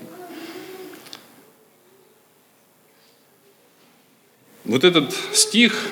[4.69, 5.89] Вот этот стих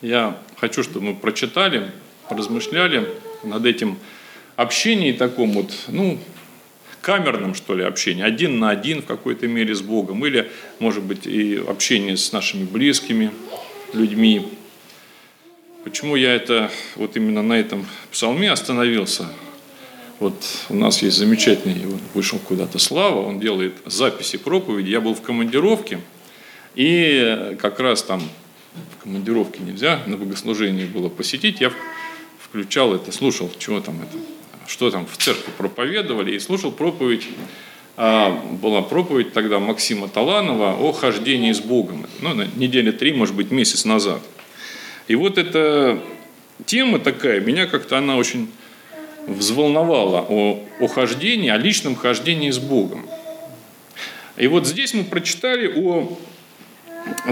[0.00, 1.90] я хочу, чтобы мы прочитали,
[2.30, 3.08] размышляли
[3.42, 3.98] над этим
[4.54, 6.18] общением таком вот, ну,
[7.00, 10.48] камерном, что ли, общении, один на один в какой-то мере с Богом, или,
[10.78, 13.32] может быть, и общение с нашими близкими
[13.92, 14.46] людьми,
[15.84, 19.28] Почему я это вот именно на этом псалме остановился?
[20.18, 20.34] Вот
[20.70, 21.76] у нас есть замечательный,
[22.14, 24.88] вышел куда-то Слава, он делает записи проповеди.
[24.88, 26.00] Я был в командировке,
[26.74, 28.22] и как раз там
[28.98, 31.72] в командировке нельзя, на богослужении было посетить, я
[32.40, 34.18] включал это, слушал, чего там это,
[34.66, 37.26] что там в церкви проповедовали, и слушал проповедь,
[37.96, 42.06] а, была проповедь тогда Максима Таланова о хождении с Богом.
[42.20, 44.20] Ну, на неделе три, может быть, месяц назад–
[45.06, 46.00] и вот эта
[46.64, 48.50] тема такая, меня как-то она очень
[49.26, 53.06] взволновала о, о хождении, о личном хождении с Богом.
[54.36, 56.18] И вот здесь мы прочитали о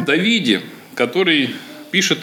[0.01, 0.63] Давиде,
[0.95, 1.51] который
[1.91, 2.19] пишет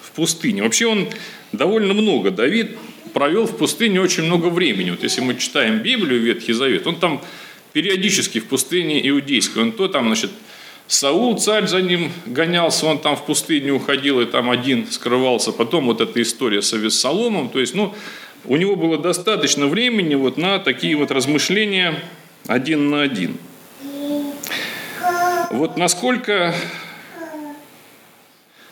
[0.00, 0.62] в пустыне.
[0.62, 1.08] Вообще он
[1.52, 2.76] довольно много, Давид
[3.12, 4.90] провел в пустыне очень много времени.
[4.90, 7.22] Вот если мы читаем Библию, Ветхий Завет, он там
[7.72, 10.30] периодически в пустыне иудейской, он то там, значит,
[10.88, 15.50] Саул, царь за ним гонялся, он там в пустыню уходил и там один скрывался.
[15.50, 17.48] Потом вот эта история с Авессаломом.
[17.48, 17.92] То есть, ну,
[18.44, 22.00] у него было достаточно времени вот на такие вот размышления
[22.46, 23.36] один на один.
[25.50, 26.54] Вот насколько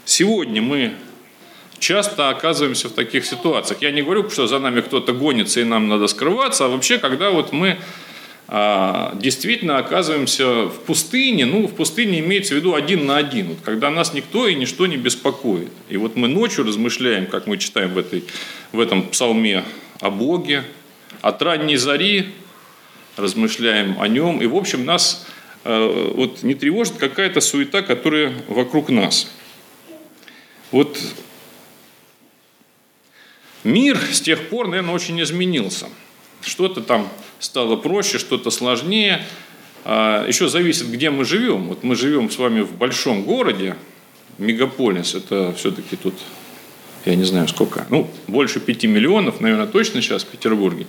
[0.04, 0.94] сегодня мы
[1.78, 3.82] часто оказываемся в таких ситуациях.
[3.82, 7.30] Я не говорю, что за нами кто-то гонится и нам надо скрываться, а вообще, когда
[7.30, 7.78] вот мы
[8.46, 13.58] а, действительно оказываемся в пустыне, ну, в пустыне имеется в виду один на один, вот,
[13.64, 15.70] когда нас никто и ничто не беспокоит.
[15.88, 18.24] И вот мы ночью размышляем, как мы читаем в, этой,
[18.72, 19.64] в этом псалме
[20.00, 20.64] о Боге,
[21.22, 22.28] от ранней зари
[23.16, 25.26] размышляем о нем, и, в общем, нас
[25.64, 29.30] э, вот не тревожит какая-то суета, которая вокруг нас.
[30.74, 30.98] Вот
[33.62, 35.86] мир с тех пор, наверное, очень изменился.
[36.40, 37.08] Что-то там
[37.38, 39.24] стало проще, что-то сложнее.
[39.84, 41.68] А, Еще зависит, где мы живем.
[41.68, 43.76] Вот мы живем с вами в большом городе,
[44.38, 46.14] мегаполис, это все-таки тут,
[47.04, 50.86] я не знаю сколько, ну, больше пяти миллионов, наверное, точно сейчас в Петербурге.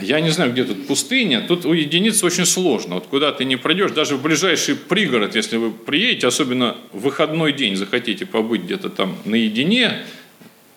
[0.00, 1.40] Я не знаю, где тут пустыня.
[1.40, 2.96] Тут уединиться очень сложно.
[2.96, 7.52] Вот куда ты не пройдешь, даже в ближайший пригород, если вы приедете, особенно в выходной
[7.52, 10.04] день захотите побыть где-то там наедине,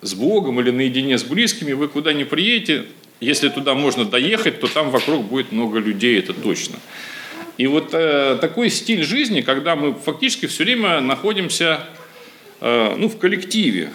[0.00, 2.86] с Богом или наедине с близкими, вы куда не приедете,
[3.20, 6.76] если туда можно доехать, то там вокруг будет много людей, это точно.
[7.56, 11.80] И вот э, такой стиль жизни, когда мы фактически все время находимся
[12.60, 13.90] э, ну, в коллективе.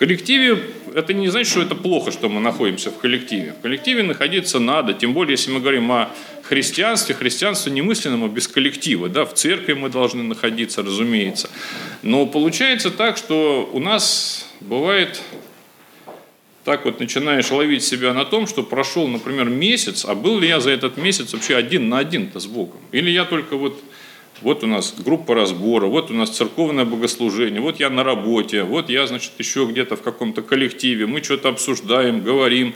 [0.00, 0.58] Коллективе
[0.94, 3.54] это не значит, что это плохо, что мы находимся в коллективе.
[3.58, 6.10] В коллективе находиться надо, тем более, если мы говорим о
[6.42, 9.08] христианстве, христианство немыслимо без коллектива.
[9.10, 9.26] Да?
[9.26, 11.50] В церкви мы должны находиться, разумеется.
[12.02, 15.20] Но получается так, что у нас бывает
[16.64, 20.60] так вот начинаешь ловить себя на том, что прошел, например, месяц, а был ли я
[20.60, 22.80] за этот месяц вообще один на один-то с Богом?
[22.92, 23.82] Или я только вот,
[24.42, 28.90] вот у нас группа разбора, вот у нас церковное богослужение, вот я на работе, вот
[28.90, 32.74] я, значит, еще где-то в каком-то коллективе, мы что-то обсуждаем, говорим,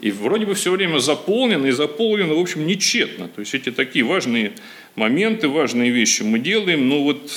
[0.00, 3.28] и вроде бы все время заполнено, и заполнено, в общем, нечетно.
[3.28, 4.52] То есть эти такие важные
[4.94, 7.30] моменты, важные вещи мы делаем, но вот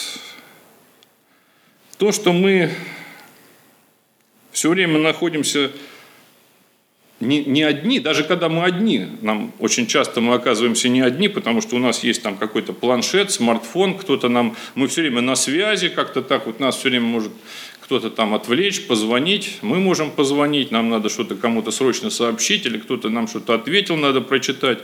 [1.98, 2.70] то, что мы
[4.52, 5.72] все время находимся
[7.20, 11.62] не, не одни, даже когда мы одни, нам очень часто мы оказываемся не одни, потому
[11.62, 15.90] что у нас есть там какой-то планшет, смартфон, кто-то нам, мы все время на связи,
[15.90, 17.32] как-то так вот нас все время может
[17.82, 23.10] кто-то там отвлечь, позвонить, мы можем позвонить, нам надо что-то кому-то срочно сообщить, или кто-то
[23.10, 24.80] нам что-то ответил, надо прочитать.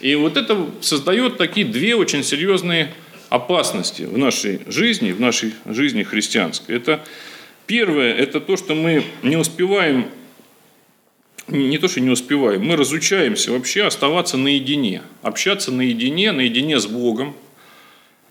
[0.00, 2.92] И вот это создает такие две очень серьезные
[3.30, 6.76] опасности в нашей жизни, в нашей жизни христианской.
[6.76, 7.02] Это
[7.66, 10.06] Первое– это то, что мы не успеваем,
[11.48, 17.34] не то, что не успеваем, мы разучаемся вообще оставаться наедине, общаться наедине, наедине с Богом,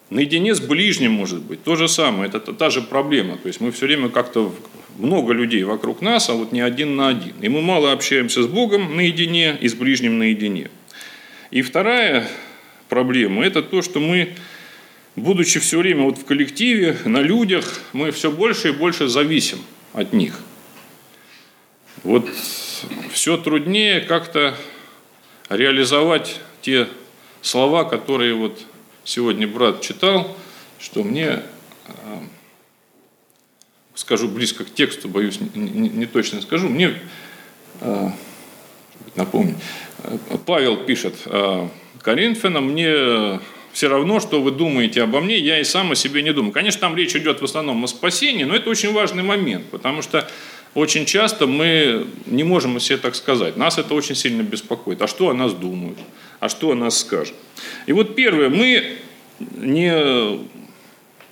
[0.09, 1.63] наедине с ближним, может быть.
[1.63, 3.37] То же самое, это та же проблема.
[3.37, 4.53] То есть мы все время как-то
[4.97, 7.33] много людей вокруг нас, а вот не один на один.
[7.41, 10.69] И мы мало общаемся с Богом наедине и с ближним наедине.
[11.49, 12.27] И вторая
[12.89, 14.35] проблема– это то, что мы
[15.15, 19.59] будучи все время вот в коллективе, на людях, мы все больше и больше зависим
[19.93, 20.39] от них.
[22.03, 22.29] Вот
[23.11, 24.55] все труднее как-то
[25.49, 26.87] реализовать те
[27.41, 28.59] слова, которые вот
[29.03, 30.37] сегодня брат читал,
[30.79, 31.43] что мне,
[31.87, 32.19] э,
[33.95, 36.93] скажу близко к тексту, боюсь, не, точно скажу, мне,
[37.81, 38.09] э,
[39.15, 39.55] напомню,
[40.03, 41.15] э, Павел пишет
[42.01, 43.39] Коринфянам, мне
[43.73, 46.51] все равно, что вы думаете обо мне, я и сам о себе не думаю.
[46.51, 50.29] Конечно, там речь идет в основном о спасении, но это очень важный момент, потому что
[50.73, 53.57] очень часто мы не можем себе так сказать.
[53.57, 55.01] Нас это очень сильно беспокоит.
[55.01, 55.97] А что о нас думают?
[56.39, 57.35] А что о нас скажут?
[57.87, 58.97] И вот первое, мы
[59.39, 60.39] не,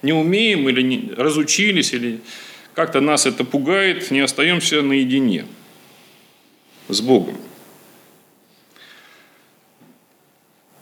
[0.02, 2.20] не умеем или не, разучились, или
[2.74, 5.46] как-то нас это пугает, не остаемся наедине
[6.90, 7.38] с Богом.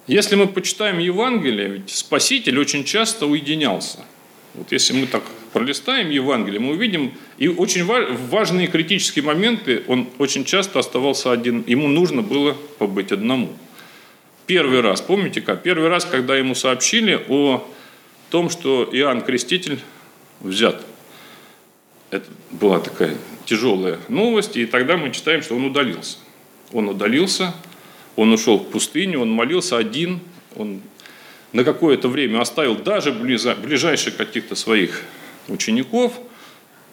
[0.08, 4.00] Если мы почитаем Евангелие, ведь Спаситель очень часто уединялся.
[4.54, 5.24] Вот если мы так
[5.54, 11.88] пролистаем Евангелие, мы увидим, и очень важные критические моменты, он очень часто оставался один, ему
[11.88, 13.50] нужно было побыть одному.
[14.46, 15.64] Первый раз, помните как?
[15.64, 17.68] Первый раз, когда ему сообщили о
[18.30, 19.80] том, что Иоанн Креститель
[20.40, 20.82] взят.
[22.12, 26.18] Это была такая тяжелая новость, и тогда мы читаем, что он удалился.
[26.72, 27.54] Он удалился,
[28.16, 30.20] он ушел в пустыню, он молился один,
[30.56, 30.82] он
[31.54, 35.04] на какое-то время оставил даже ближайших каких-то своих
[35.48, 36.14] учеников,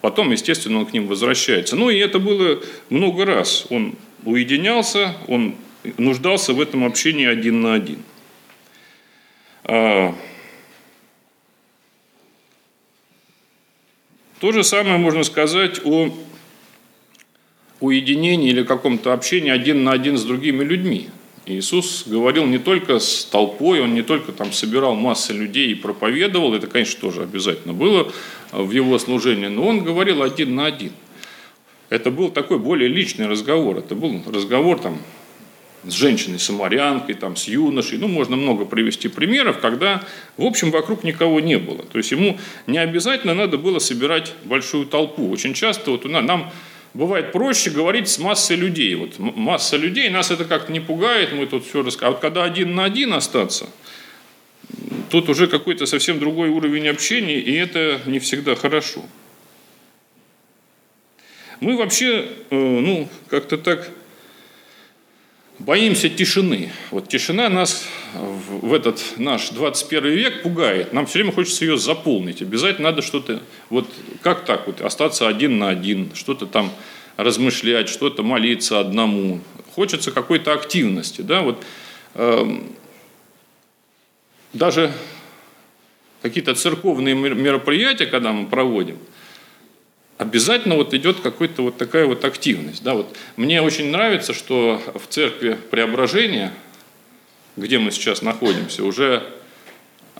[0.01, 1.75] потом, естественно, он к ним возвращается.
[1.75, 3.65] Ну и это было много раз.
[3.69, 5.55] Он уединялся, он
[5.97, 7.99] нуждался в этом общении один на один.
[9.63, 10.15] А,
[14.39, 16.15] то же самое можно сказать о
[17.79, 21.09] уединении или каком-то общении один на один с другими людьми.
[21.45, 26.55] Иисус говорил не только с толпой, он не только там собирал массы людей и проповедовал,
[26.55, 28.11] это, конечно, тоже обязательно было
[28.51, 30.91] в его служении, но он говорил один на один.
[31.89, 34.99] Это был такой более личный разговор, это был разговор там
[35.87, 37.97] с женщиной-самарянкой, там, с юношей.
[37.97, 40.03] Ну, можно много привести примеров, когда,
[40.37, 41.83] в общем, вокруг никого не было.
[41.83, 45.29] То есть ему не обязательно надо было собирать большую толпу.
[45.29, 46.51] Очень часто вот нам
[46.93, 48.95] бывает проще говорить с массой людей.
[48.95, 52.09] Вот масса людей, нас это как-то не пугает, мы тут все рассказываем.
[52.09, 53.67] А вот когда один на один остаться,
[55.09, 59.03] тут уже какой-то совсем другой уровень общения, и это не всегда хорошо.
[61.59, 63.89] Мы вообще, э, ну, как-то так
[65.59, 66.71] боимся тишины.
[66.91, 70.93] Вот тишина нас в этот наш 21 век пугает.
[70.93, 72.41] Нам все время хочется ее заполнить.
[72.41, 73.87] Обязательно надо что-то, вот
[74.21, 76.71] как так вот, остаться один на один, что-то там
[77.17, 79.39] размышлять, что-то молиться одному.
[79.73, 81.21] Хочется какой-то активности.
[81.21, 81.41] Да?
[81.41, 81.63] Вот,
[82.15, 82.59] э,
[84.55, 84.91] даже
[86.21, 88.97] какие-то церковные мероприятия, когда мы проводим–
[90.17, 92.83] обязательно вот идет какая-то вот такая вот активность.
[92.83, 96.53] Да, вот мне очень нравится, что в церкви Преображения,
[97.57, 99.23] где мы сейчас находимся, уже,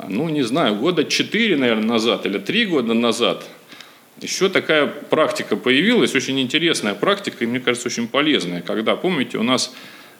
[0.07, 3.45] ну не знаю, года четыре, наверное, назад или три года назад
[4.21, 9.43] еще такая практика появилась, очень интересная практика, и мне кажется, очень полезная, когда, помните, у
[9.43, 9.73] нас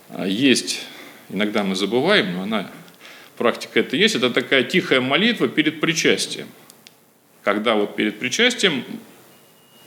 [0.10, 0.82] а, есть,
[1.30, 2.70] иногда мы забываем, но она,
[3.38, 6.48] практика это есть, это такая тихая молитва перед причастием.
[7.44, 8.84] Когда вот перед причастием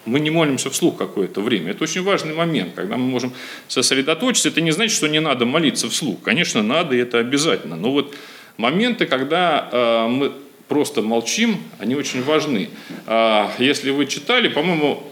[0.08, 1.72] мы не молимся вслух какое-то время.
[1.72, 3.32] Это очень важный момент, когда мы можем
[3.68, 4.48] сосредоточиться.
[4.48, 6.22] Это не значит, что не надо молиться вслух.
[6.22, 7.76] Конечно, надо, и это обязательно.
[7.76, 8.14] Но вот
[8.56, 10.32] моменты, когда э, мы
[10.66, 12.68] просто молчим, они очень важны.
[13.06, 15.02] А если вы читали, по-моему,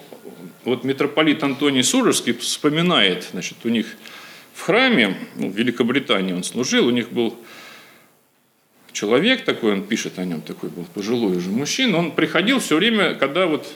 [0.64, 3.86] вот митрополит Антоний Сурожский вспоминает, значит, у них
[4.54, 7.38] в храме, ну, в Великобритании он служил, у них был
[8.96, 13.14] человек такой, он пишет о нем, такой был пожилой уже мужчина, он приходил все время,
[13.14, 13.66] когда вот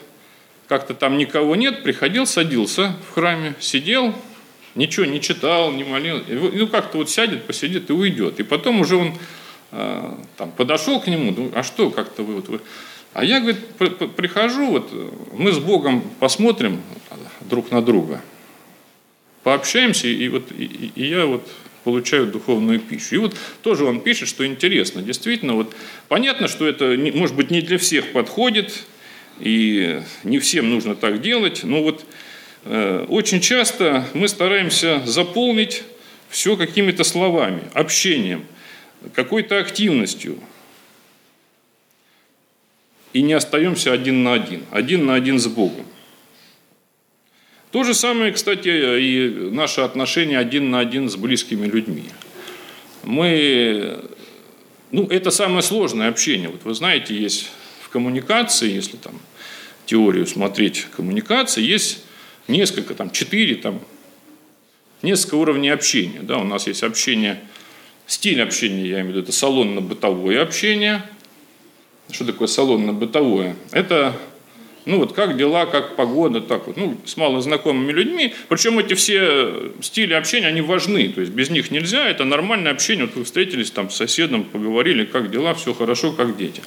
[0.67, 4.15] как-то там никого нет, приходил, садился в храме, сидел,
[4.73, 8.39] ничего не читал, не молил, ну как-то вот сядет, посидит и уйдет.
[8.39, 9.13] И потом уже он
[9.71, 12.59] э, там, подошел к нему, ну, а что как-то вы, вот, вы...
[13.13, 13.59] А я, говорит,
[14.15, 14.91] прихожу, вот,
[15.33, 16.81] мы с Богом посмотрим
[17.41, 18.21] друг на друга,
[19.43, 21.47] пообщаемся, и, вот, и, и я вот
[21.83, 23.15] получаю духовную пищу.
[23.15, 25.75] И вот тоже он пишет, что интересно, действительно, вот
[26.07, 28.83] понятно, что это, может быть, не для всех подходит,
[29.39, 32.05] и не всем нужно так делать, но вот
[32.65, 35.83] э, очень часто мы стараемся заполнить
[36.29, 38.45] все какими-то словами, общением,
[39.13, 40.37] какой-то активностью,
[43.13, 45.85] и не остаемся один на один, один на один с Богом.
[47.71, 52.03] То же самое, кстати, и наши отношения один на один с близкими людьми.
[53.03, 53.97] Мы,
[54.91, 56.49] ну, это самое сложное общение.
[56.49, 57.49] Вот вы знаете, есть
[57.81, 59.13] в коммуникации, если там
[59.85, 62.03] теорию смотреть коммуникации, есть
[62.49, 63.79] несколько, там, четыре, там,
[65.01, 66.19] несколько уровней общения.
[66.21, 67.41] Да, у нас есть общение,
[68.05, 71.03] стиль общения, я имею в виду, это салонно-бытовое общение.
[72.11, 73.55] Что такое салонно-бытовое?
[73.71, 74.13] Это
[74.85, 78.33] ну вот как дела, как погода, так вот, ну, с малознакомыми людьми.
[78.49, 83.05] Причем эти все стили общения, они важны, то есть без них нельзя, это нормальное общение.
[83.05, 86.61] Вот вы встретились там с соседом, поговорили, как дела, все хорошо, как дети.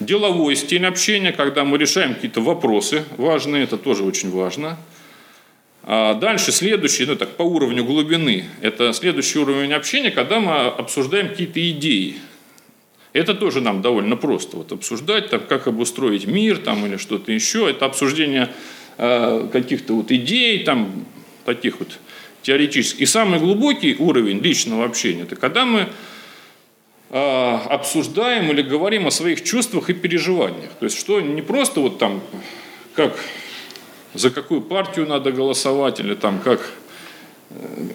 [0.00, 4.78] Деловой стиль общения, когда мы решаем какие-то вопросы важные, это тоже очень важно.
[5.82, 11.28] А дальше следующий, ну так по уровню глубины, это следующий уровень общения, когда мы обсуждаем
[11.28, 12.16] какие-то идеи,
[13.12, 17.68] это тоже нам довольно просто вот обсуждать, там, как обустроить мир там, или что-то еще.
[17.70, 18.50] Это обсуждение
[18.98, 21.04] э, каких-то вот идей, там,
[21.44, 21.98] таких вот
[22.42, 23.00] теоретических.
[23.00, 25.88] И самый глубокий уровень личного общения– это когда мы
[27.10, 30.70] э, обсуждаем или говорим о своих чувствах и переживаниях.
[30.78, 32.22] То есть, что не просто вот там,
[32.94, 33.18] как
[34.14, 36.72] за какую партию надо голосовать, или там, как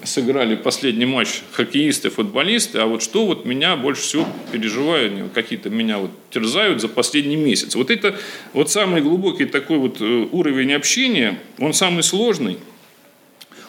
[0.03, 5.97] сыграли последний матч хоккеисты, футболисты, а вот что вот меня больше всего переживают, какие-то меня
[5.97, 7.76] вот терзают за последний месяц.
[7.76, 8.18] Вот это
[8.53, 12.58] вот самый глубокий такой вот э, уровень общения, он самый сложный,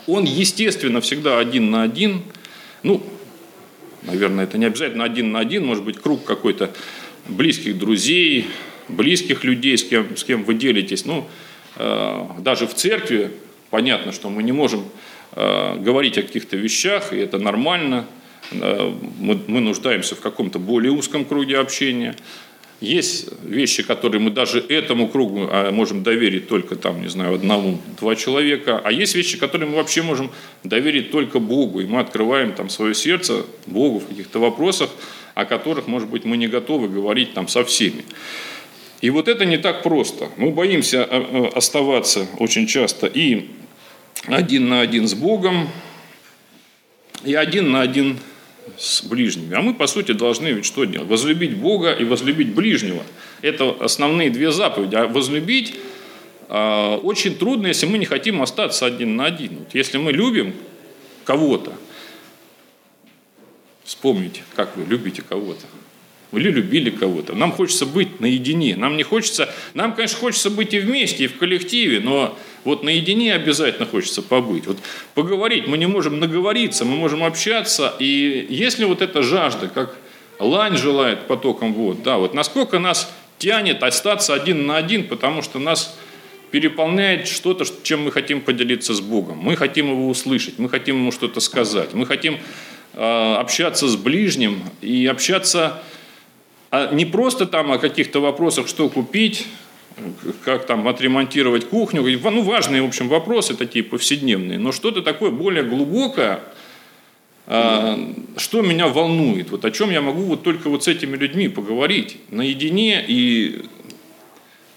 [0.06, 2.22] он, естественно, всегда один на один,
[2.82, 3.02] ну,
[4.02, 6.72] наверное, это не обязательно один на один, может быть, круг какой-то
[7.28, 8.46] близких друзей,
[8.88, 11.28] близких людей, с кем, с кем вы делитесь, ну,
[11.76, 13.30] э, даже в церкви
[13.70, 18.06] понятно, что мы не можем Э, говорить о каких-то вещах, и это нормально.
[18.52, 22.16] Э, мы, мы нуждаемся в каком-то более узком круге общения.
[22.80, 28.16] Есть вещи, которые мы даже этому кругу а, можем доверить только там, не знаю, одному-два
[28.16, 30.30] человека, а есть вещи, которые мы вообще можем
[30.62, 34.90] доверить только Богу, и мы открываем там свое сердце Богу в каких-то вопросах,
[35.34, 38.04] о которых, может быть, мы не готовы говорить там со всеми.
[39.00, 40.28] И вот это не так просто.
[40.36, 43.48] Мы боимся э, оставаться очень часто и
[44.24, 45.68] один на один с Богом
[47.24, 48.18] и один на один
[48.76, 49.54] с ближними.
[49.54, 51.08] А мы, по сути, должны ведь что делать?
[51.08, 53.02] Возлюбить Бога и возлюбить ближнего.
[53.42, 54.96] Это основные две заповеди.
[54.96, 55.76] А возлюбить
[56.48, 59.58] э, очень трудно, если мы не хотим остаться один на один.
[59.58, 60.54] Вот если мы любим
[61.24, 61.72] кого-то,
[63.84, 65.66] вспомните, как вы любите кого-то
[66.32, 67.34] или любили кого-то.
[67.34, 68.76] Нам хочется быть наедине.
[68.76, 72.36] Нам не хочется, нам, конечно, хочется быть и вместе, и в коллективе, но
[72.66, 74.66] вот наедине обязательно хочется побыть.
[74.66, 74.76] Вот
[75.14, 79.96] поговорить, мы не можем наговориться, мы можем общаться, и если вот эта жажда, как
[80.38, 85.58] лань желает потоком вод, да, вот насколько нас тянет остаться один на один, потому что
[85.58, 85.96] нас
[86.50, 89.38] переполняет что-то, чем мы хотим поделиться с Богом.
[89.38, 92.38] Мы хотим его услышать, мы хотим ему что-то сказать, мы хотим
[92.94, 95.82] э, общаться с ближним и общаться
[96.70, 99.46] а не просто там о каких-то вопросах, что купить,
[100.44, 105.64] как там отремонтировать кухню, ну, важные, в общем, вопросы такие повседневные, но что-то такое более
[105.64, 106.40] глубокое,
[107.46, 107.98] а,
[108.36, 112.18] что меня волнует, вот о чем я могу вот только вот с этими людьми поговорить
[112.30, 113.64] наедине и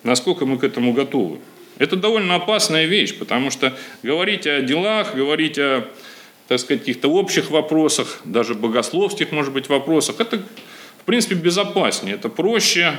[0.03, 1.39] насколько мы к этому готовы.
[1.77, 5.87] Это довольно опасная вещь, потому что говорить о делах, говорить о,
[6.47, 12.29] так сказать, каких-то общих вопросах, даже богословских, может быть, вопросах, это, в принципе, безопаснее, это
[12.29, 12.97] проще,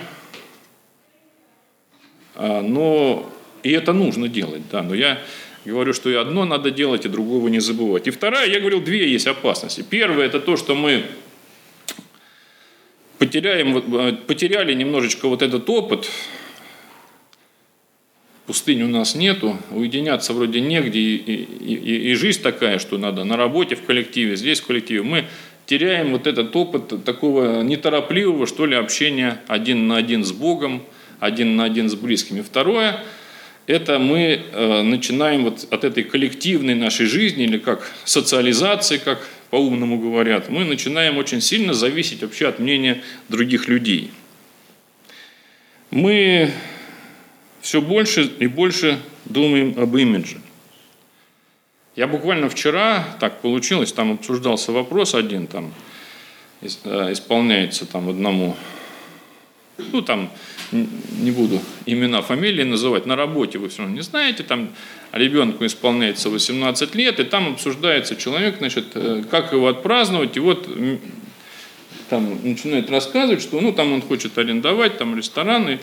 [2.40, 3.30] но
[3.62, 5.18] и это нужно делать, да, но я
[5.64, 8.06] говорю, что и одно надо делать, и другого не забывать.
[8.06, 9.84] И вторая, я говорил, две есть опасности.
[9.88, 11.04] Первое– это то, что мы
[13.18, 16.10] потеряем, э, потеряли немножечко вот этот опыт,
[18.46, 23.36] пустынь у нас нету, уединяться вроде негде, и, и, и жизнь такая, что надо на
[23.36, 25.02] работе, в коллективе, здесь в коллективе.
[25.02, 25.26] Мы
[25.66, 30.82] теряем вот этот опыт такого неторопливого, что ли, общения один на один с Богом,
[31.20, 32.40] один на один с близкими.
[32.40, 33.04] Второе–
[33.66, 39.98] это мы э, начинаем вот от этой коллективной нашей жизни, или как социализации, как по-умному
[39.98, 44.10] говорят, мы начинаем очень сильно зависеть вообще от мнения других людей.
[45.90, 46.50] Мы
[47.60, 50.40] все больше и больше думаем об имидже.
[51.96, 55.74] Я буквально вчера, так получилось, там обсуждался вопрос один, там
[56.62, 56.68] э,
[57.12, 58.56] исполняется там одному,
[59.92, 60.30] ну там
[60.72, 64.70] не буду имена, фамилии называть, на работе вы все равно не знаете, там
[65.12, 70.68] ребенку исполняется 18 лет, и там обсуждается человек, значит, э, как его отпраздновать, и вот
[72.08, 75.78] там начинает рассказывать, что ну там он хочет арендовать там рестораны,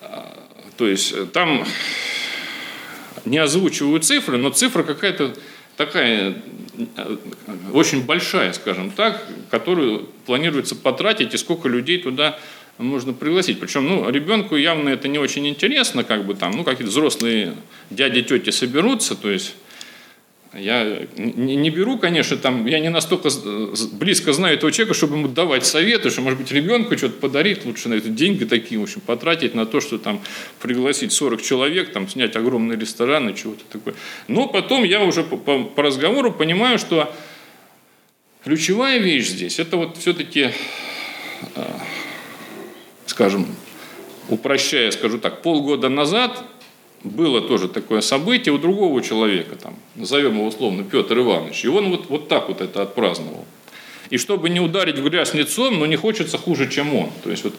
[0.00, 0.32] а,
[0.76, 1.64] то есть э, там
[3.24, 5.34] не озвучивают цифры, но цифра какая-то
[5.76, 6.34] такая
[6.96, 7.16] э,
[7.72, 12.38] очень большая, скажем так, которую планируется потратить, и сколько людей туда
[12.82, 13.60] можно пригласить.
[13.60, 17.54] Причем, ну, ребенку явно это не очень интересно, как бы там, ну, какие-то взрослые
[17.90, 19.54] дяди, тети соберутся, то есть
[20.52, 23.30] я не беру, конечно, там, я не настолько
[23.92, 27.88] близко знаю этого человека, чтобы ему давать советы, что, может быть, ребенку что-то подарить, лучше
[27.88, 30.20] на это деньги такие, в общем, потратить на то, что там
[30.60, 33.94] пригласить 40 человек, там, снять огромный ресторан и чего-то такое.
[34.26, 37.14] Но потом я уже по, по, по разговору понимаю, что
[38.42, 40.50] ключевая вещь здесь, это вот все-таки
[41.54, 41.80] а,
[43.20, 43.46] скажем,
[44.30, 46.42] упрощая, скажу так, полгода назад
[47.04, 51.90] было тоже такое событие у другого человека, там, назовем его условно Петр Иванович, и он
[51.90, 53.44] вот, вот так вот это отпраздновал.
[54.08, 57.10] И чтобы не ударить в грязь лицом, но не хочется хуже, чем он.
[57.22, 57.54] То есть вот,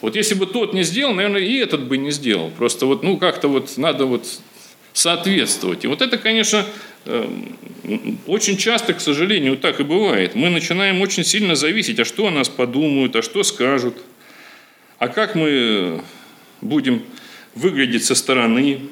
[0.00, 2.50] вот если бы тот не сделал, наверное, и этот бы не сделал.
[2.50, 4.26] Просто вот, ну, как-то вот надо вот
[4.94, 5.84] соответствовать.
[5.84, 6.64] И вот это, конечно,
[7.04, 7.58] эм,
[8.26, 10.34] очень часто, к сожалению, так и бывает.
[10.34, 13.94] Мы начинаем очень сильно зависеть, а что о нас подумают, а что скажут–
[15.02, 16.00] а как мы
[16.60, 17.02] будем
[17.56, 18.82] выглядеть со стороны?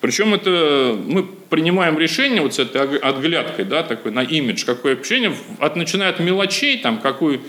[0.00, 5.34] Причем это мы принимаем решение вот с этой отглядкой, да, такой на имидж, какое общение,
[5.58, 7.40] от, начиная от мелочей, там, какой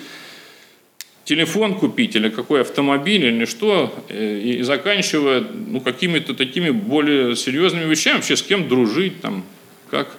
[1.26, 7.88] телефон купить, или какой автомобиль, или что, э, и заканчивая ну, какими-то такими более серьезными
[7.88, 9.46] вещами, вообще с кем дружить, там,
[9.92, 10.18] как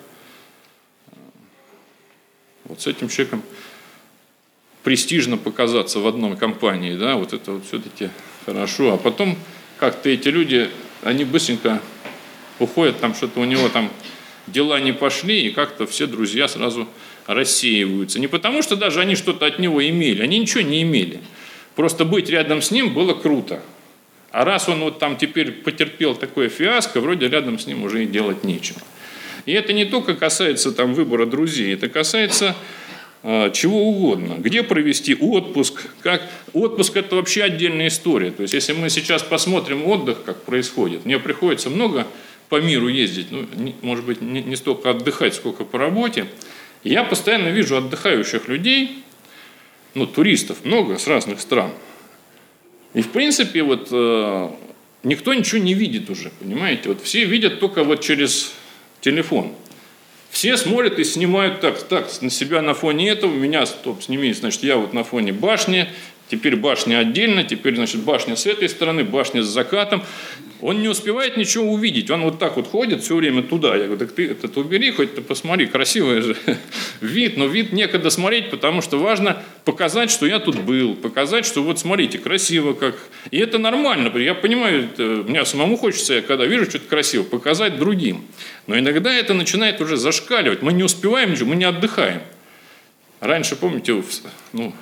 [2.65, 3.43] вот с этим человеком
[4.83, 8.11] престижно показаться в одной компании, да, вот это вот все-таки
[8.45, 8.95] хорошо.
[8.95, 9.37] А потом
[9.79, 10.71] как-то эти люди,
[11.03, 11.81] они быстренько
[12.59, 13.91] уходят, там что-то у него там
[14.47, 16.89] дела не пошли, и как-то все друзья сразу
[17.27, 18.19] рассеиваются.
[18.19, 21.21] Не потому, что даже они что-то от него имели, они ничего не имели.
[21.77, 23.63] Просто быть рядом с ним было круто.
[24.31, 28.07] А раз он вот там теперь потерпел такое фиаско, вроде рядом с ним уже и
[28.07, 28.81] делать нечего.
[29.47, 32.55] И это не только касается там, выбора друзей, это касается
[33.22, 34.36] э, чего угодно.
[34.38, 36.22] Где провести отпуск, как...
[36.53, 38.30] Отпуск– это вообще отдельная история.
[38.30, 42.07] То есть, если мы сейчас посмотрим отдых, как происходит, мне приходится много
[42.49, 46.26] по миру ездить, ну, не, может быть, не, не столько отдыхать, сколько по работе.
[46.84, 49.03] Я постоянно вижу отдыхающих людей,
[49.95, 51.70] ну, туристов много с разных стран.
[52.95, 54.51] И, в принципе, вот э,
[55.03, 56.90] никто ничего не видит уже, понимаете?
[56.90, 58.53] Вот все видят только вот через
[59.03, 59.53] телефон.
[60.31, 64.63] Все смотрят и снимают так, так, на себя на фоне этого, меня, стоп, сними, значит,
[64.63, 65.89] я вот на фоне башни,
[66.33, 70.03] теперь башня отдельно, теперь, значит, башня с этой стороны, башня с закатом.
[70.62, 73.76] Он не успевает ничего увидеть, он вот так вот ходит все время туда.
[73.76, 76.37] Я говорю, так ты это убери, хоть ты посмотри, красивый же
[77.03, 81.62] вид, но вид некогда смотреть, потому что важно показать, что я тут был, показать, что
[81.62, 82.97] вот смотрите, красиво как.
[83.30, 87.78] И это нормально, я понимаю, это, мне самому хочется, я когда вижу что-то красиво, показать
[87.78, 88.24] другим.
[88.66, 92.22] Но иногда это начинает уже зашкаливать, мы не успеваем ничего, мы не отдыхаем.
[93.20, 94.03] Раньше, помните,
[94.53, 94.72] ну,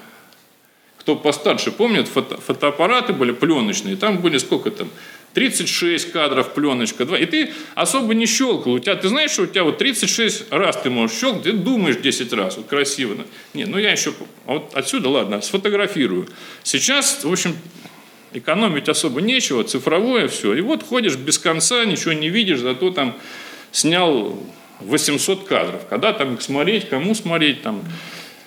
[1.11, 4.89] кто постарше помнит, фото, фотоаппараты были пленочные, там были сколько там,
[5.35, 7.19] 36 кадров, пленочка, 2.
[7.19, 8.75] И ты особо не щелкал.
[8.75, 11.97] У тебя, ты знаешь, что у тебя вот 36 раз ты можешь щелкать, ты думаешь
[11.97, 13.17] 10 раз, вот красиво.
[13.55, 14.13] Не, ну я еще,
[14.47, 16.29] вот отсюда, ладно, сфотографирую.
[16.63, 17.57] Сейчас, в общем,
[18.33, 20.55] экономить особо нечего, цифровое все.
[20.55, 23.17] И вот ходишь без конца, ничего не видишь, зато там
[23.73, 24.39] снял
[24.79, 25.81] 800 кадров.
[25.89, 27.83] Когда там смотреть, кому смотреть, там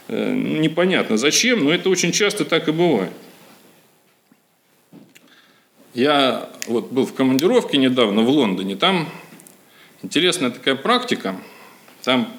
[0.07, 3.11] непонятно зачем, но это очень часто так и бывает.
[5.93, 9.07] Я вот был в командировке недавно в Лондоне, там
[10.01, 11.35] интересная такая практика,
[12.03, 12.33] там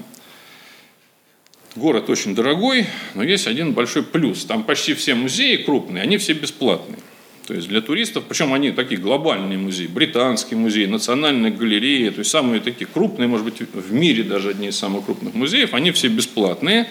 [1.76, 6.32] город очень дорогой, но есть один большой плюс, там почти все музеи крупные, они все
[6.32, 6.98] бесплатные.
[7.46, 12.30] То есть для туристов, причем они такие глобальные музеи, британский музей, национальная галерея, то есть
[12.30, 16.08] самые такие крупные, может быть, в мире даже одни из самых крупных музеев, они все
[16.08, 16.88] бесплатные.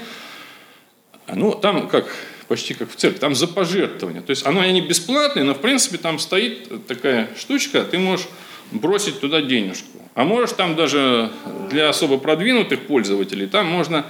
[1.28, 2.14] Ну, там как
[2.48, 4.22] почти как в церкви, там за пожертвование.
[4.22, 8.28] То есть оно они бесплатные, но в принципе там стоит такая штучка, ты можешь
[8.72, 10.00] бросить туда денежку.
[10.16, 11.32] А можешь там даже
[11.72, 14.06] для особо продвинутых пользователей, там можно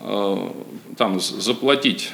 [0.00, 0.52] э,
[0.96, 2.12] там заплатить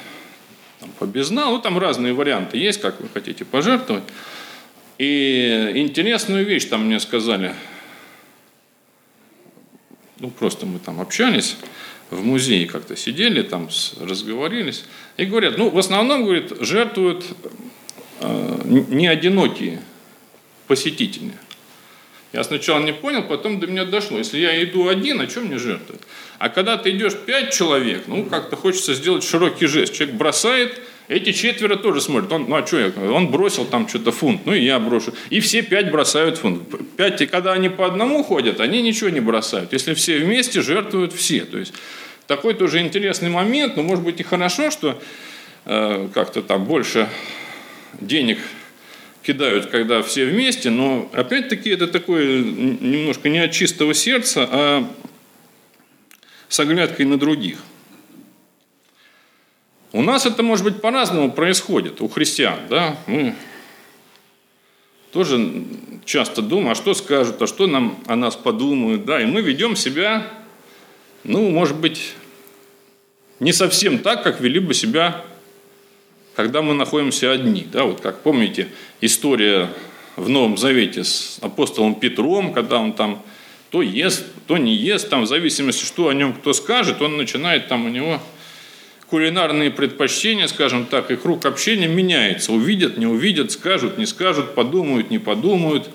[0.79, 4.03] там, по безналу, там разные варианты есть, как вы хотите пожертвовать.
[4.97, 7.53] И интересную вещь там мне сказали,
[10.19, 11.57] ну просто мы там общались,
[12.11, 14.85] в музее как-то сидели, там разговорились,
[15.17, 17.25] и говорят, ну в основном, говорит, жертвуют
[18.21, 19.81] э, не одинокие
[20.67, 21.31] посетители.
[22.35, 24.17] Я сначала не понял, потом до меня дошло.
[24.17, 26.01] Если я иду один, о чем мне жертвовать?
[26.37, 29.93] А когда ты идешь пять человек, ну, как-то хочется сделать широкий жест.
[29.93, 32.31] Человек бросает, эти четверо тоже смотрят.
[32.31, 32.91] Он, ну, а что я?
[33.11, 35.13] Он бросил там что-то фунт, ну, и я брошу.
[35.29, 36.63] И все пять бросают фунт.
[36.97, 39.73] Пять, и когда они по одному ходят, они ничего не бросают.
[39.73, 41.41] Если все вместе, жертвуют все.
[41.41, 41.73] То есть,
[42.27, 44.99] такой тоже интересный момент, но, может быть, и хорошо, что
[45.65, 47.07] э, как-то там больше
[47.99, 48.39] денег
[49.21, 54.91] кидают, когда все вместе, но опять-таки это такое немножко не от чистого сердца, а
[56.47, 57.57] с оглядкой на других.
[59.95, 62.59] У нас это, может быть, по-разному происходит, у христиан.
[62.69, 62.97] Да?
[63.07, 63.33] Мы
[65.13, 65.63] тоже
[66.03, 69.05] часто думаем, а что скажут, а что нам о нас подумают.
[69.05, 69.21] Да?
[69.21, 70.27] И мы ведем себя,
[71.23, 72.13] ну, может быть,
[73.39, 75.23] не совсем так, как вели бы себя
[76.35, 77.65] когда мы находимся одни.
[77.71, 78.67] Да, вот как помните,
[78.99, 79.69] история
[80.17, 83.23] в Новом Завете с апостолом Петром, когда он там
[83.71, 87.69] то ест, то не ест, там в зависимости, что о нем кто скажет, он начинает
[87.69, 88.19] там у него
[89.09, 92.51] кулинарные предпочтения, скажем так, и круг общения меняется.
[92.51, 95.89] Увидят, не увидят, скажут, не скажут, подумают, не подумают.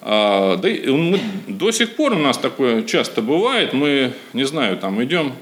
[0.00, 3.72] А, да и мы, до сих пор у нас такое часто бывает.
[3.72, 5.32] Мы, не знаю, там идем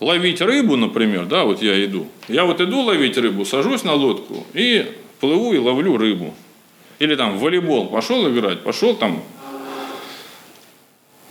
[0.00, 2.06] ловить рыбу, например, да, вот я иду.
[2.28, 4.86] Я вот иду ловить рыбу, сажусь на лодку и
[5.20, 6.34] плыву и ловлю рыбу.
[6.98, 9.22] Или там в волейбол пошел играть, пошел там,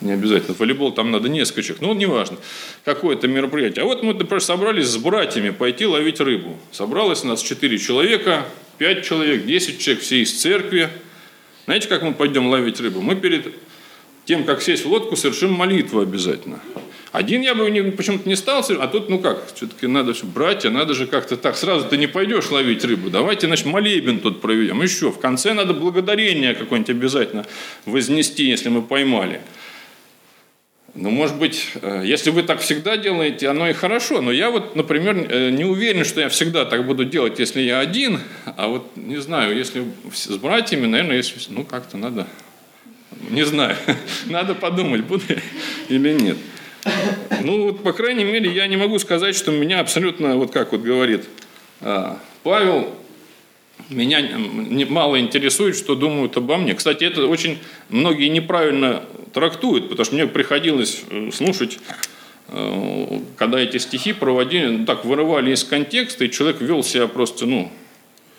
[0.06, 2.38] не обязательно, волейбол там надо несколько человек, ну, неважно,
[2.84, 3.84] какое-то мероприятие.
[3.84, 6.58] А вот мы, например, собрались с братьями пойти ловить рыбу.
[6.72, 8.46] Собралось у нас 4 человека,
[8.78, 10.90] 5 человек, 10 человек, все из церкви.
[11.66, 13.02] Знаете, как мы пойдем ловить рыбу?
[13.02, 13.48] Мы перед
[14.26, 16.60] тем, как сесть в лодку, совершим молитву обязательно.
[17.12, 17.64] Один я бы
[17.96, 21.88] почему-то не стал, а тут, ну как, все-таки надо, братья, надо же как-то так, сразу
[21.88, 24.82] ты не пойдешь ловить рыбу, давайте, значит, молебен тут проведем.
[24.82, 27.46] Еще, в конце надо благодарение какое-нибудь обязательно
[27.86, 29.40] вознести, если мы поймали.
[30.98, 34.22] Ну, может быть, э, если вы так всегда делаете, оно и хорошо.
[34.22, 37.80] Но я вот, например, э, не уверен, что я всегда так буду делать, если я
[37.80, 38.22] один.
[38.46, 39.84] А вот, не знаю, если
[40.14, 42.28] с братьями, наверное, если, ну, как-то надо,
[43.30, 43.76] не знаю,
[44.28, 45.24] надо подумать, буду
[45.90, 46.38] или нет.
[47.42, 50.82] Ну, вот, по крайней мере, я не могу сказать, что меня абсолютно, вот как вот
[50.82, 51.26] говорит
[51.82, 52.96] а, Павел,
[53.90, 54.24] меня
[54.90, 56.74] мало интересует, что думают обо мне.
[56.74, 57.60] Кстати, это очень
[57.90, 59.04] многие неправильно
[59.34, 61.78] трактуют, потому что мне приходилось э, слушать,
[62.48, 67.46] э, когда эти стихи проводили, ну, так вырывали из контекста, и человек вел себя просто,
[67.46, 67.72] ну,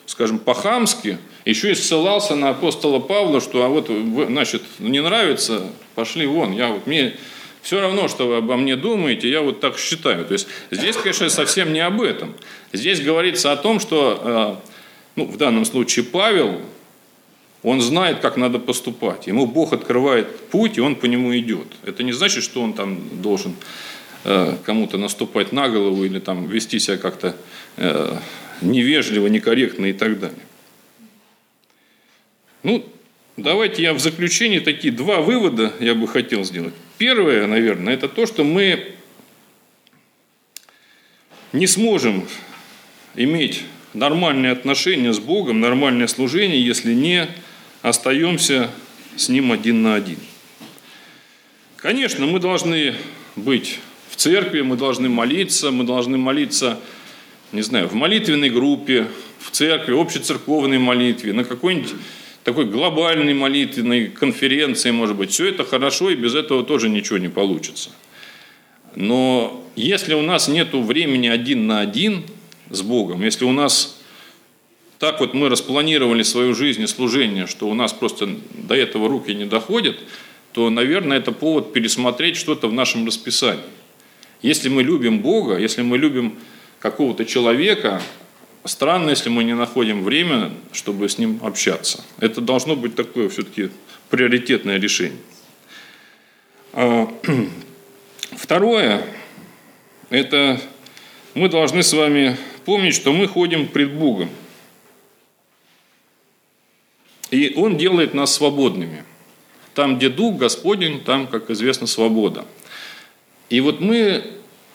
[0.07, 3.91] скажем, по-хамски, еще и ссылался на апостола Павла, что а вот,
[4.29, 5.63] значит, не нравится,
[5.95, 6.53] пошли вон.
[6.53, 7.15] Я вот, мне
[7.63, 10.25] все равно, что вы обо мне думаете, я вот так считаю.
[10.25, 12.35] То есть здесь, конечно, совсем не об этом.
[12.73, 14.76] Здесь говорится о том, что э,
[15.17, 16.61] ну, в данном случае Павел,
[17.63, 19.27] он знает, как надо поступать.
[19.27, 21.67] Ему Бог открывает путь, и он по нему идет.
[21.85, 23.57] Это не значит, что он там должен
[24.25, 27.35] э, кому-то наступать на голову или там вести себя как-то
[27.77, 28.17] э,
[28.61, 30.39] невежливо, некорректно и так далее.
[32.63, 32.85] Ну,
[33.37, 36.75] давайте я в заключении такие два вывода я бы хотел сделать.
[36.99, 38.93] Первое, наверное, это то, что мы
[41.53, 42.29] не сможем
[43.15, 43.63] иметь
[43.97, 47.27] нормальные отношения с Богом, нормальное служение, если не
[47.83, 48.71] остаемся
[49.17, 50.19] с Ним один на один.
[51.77, 52.95] Конечно, мы должны
[53.37, 53.79] быть
[54.11, 56.79] в церкви, мы должны молиться, мы должны молиться,
[57.53, 59.07] не знаю, в молитвенной группе,
[59.41, 61.95] в церкви, общецерковной молитве, на какой-нибудь
[62.45, 65.31] такой глобальной молитвенной конференции, может быть.
[65.31, 67.91] Все это хорошо, и без этого тоже ничего не получится.
[68.95, 72.25] Но если у нас нет времени один на один
[72.71, 74.01] с Богом, если у нас
[74.99, 79.35] так вот мы распланировали свою жизнь и служение, что у нас просто до этого руки
[79.35, 79.99] не доходят,
[80.53, 83.63] то, наверное, это повод пересмотреть что-то в нашем расписании.
[84.41, 86.39] Если мы любим Бога, если мы любим
[86.79, 88.01] какого-то человека,
[88.65, 92.03] странно, если мы не находим время, чтобы с ним общаться.
[92.19, 93.71] Это должно быть такое все-таки
[94.09, 95.19] приоритетное решение.
[96.73, 97.07] А,
[98.33, 99.03] второе,
[100.09, 100.59] это
[101.35, 102.37] мы должны с вами
[102.67, 104.29] помнить, что мы ходим пред Богом.
[107.31, 109.05] И Он делает нас свободными.
[109.73, 112.45] Там, где Дух Господень, там, как известно, свобода.
[113.51, 114.25] И вот мы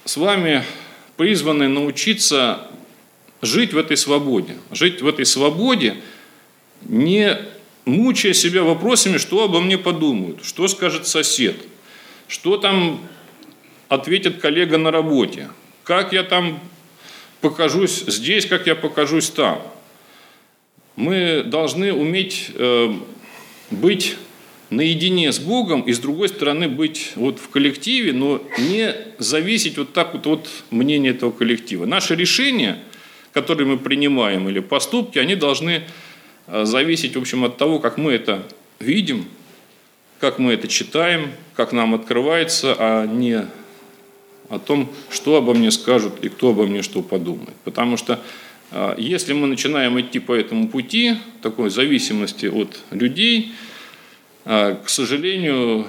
[0.06, 0.64] с вами
[1.18, 2.68] призваны научиться
[3.42, 4.58] жить в этой свободе.
[4.72, 5.98] Жить в этой свободе,
[6.84, 7.38] не
[7.84, 11.58] мучая себя вопросами, что обо мне подумают, что скажет сосед,
[12.28, 13.02] что там
[13.90, 15.50] ответит коллега на работе,
[15.84, 16.62] как я там
[17.42, 19.62] покажусь здесь, как я покажусь там.
[20.96, 22.94] Мы должны уметь э,
[23.72, 24.18] быть
[24.70, 29.94] наедине с Богом и, с другой стороны, быть вот в коллективе, но не зависеть вот
[29.94, 31.86] так вот от мнения этого коллектива.
[31.86, 32.78] Наше решение,
[33.34, 35.84] которые мы принимаем, или поступки, они должны
[36.48, 38.44] э, зависеть, в общем, от того, как мы это
[38.80, 39.26] видим,
[40.20, 43.48] как мы это читаем, как нам открывается, а не
[44.52, 47.56] о том, что обо мне скажут и кто обо мне что подумает.
[47.64, 48.20] Потому что
[48.72, 53.54] э, если мы начинаем идти по этому пути, такой зависимости от людей,
[54.44, 55.88] э, к сожалению,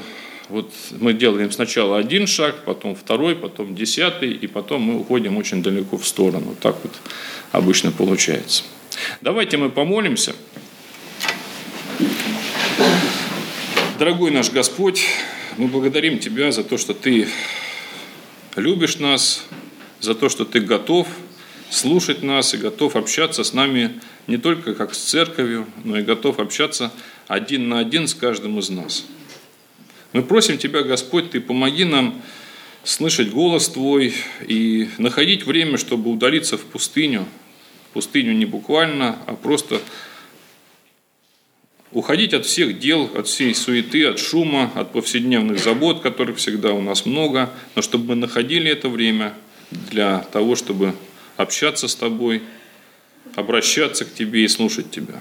[0.48, 5.60] вот мы делаем сначала один шаг, потом второй, потом десятый, и потом мы уходим очень
[5.60, 6.54] далеко в сторону.
[6.60, 6.92] Так вот
[7.50, 8.62] обычно получается.
[9.20, 10.34] Давайте мы помолимся.
[13.98, 15.04] Дорогой наш Господь,
[15.56, 17.26] мы благодарим Тебя за то, что Ты
[18.56, 19.44] любишь нас,
[20.00, 21.08] за то, что Ты готов
[21.70, 26.38] слушать нас и готов общаться с нами не только как с церковью, но и готов
[26.38, 26.92] общаться
[27.28, 29.04] один на один с каждым из нас.
[30.12, 32.20] Мы просим Тебя, Господь, Ты помоги нам
[32.84, 34.14] слышать голос Твой
[34.46, 37.26] и находить время, чтобы удалиться в пустыню.
[37.90, 39.80] В пустыню не буквально, а просто
[41.92, 46.80] уходить от всех дел, от всей суеты, от шума, от повседневных забот, которых всегда у
[46.80, 49.34] нас много, но чтобы мы находили это время
[49.70, 50.94] для того, чтобы
[51.36, 52.42] общаться с Тобой,
[53.34, 55.20] обращаться к Тебе и слушать Тебя.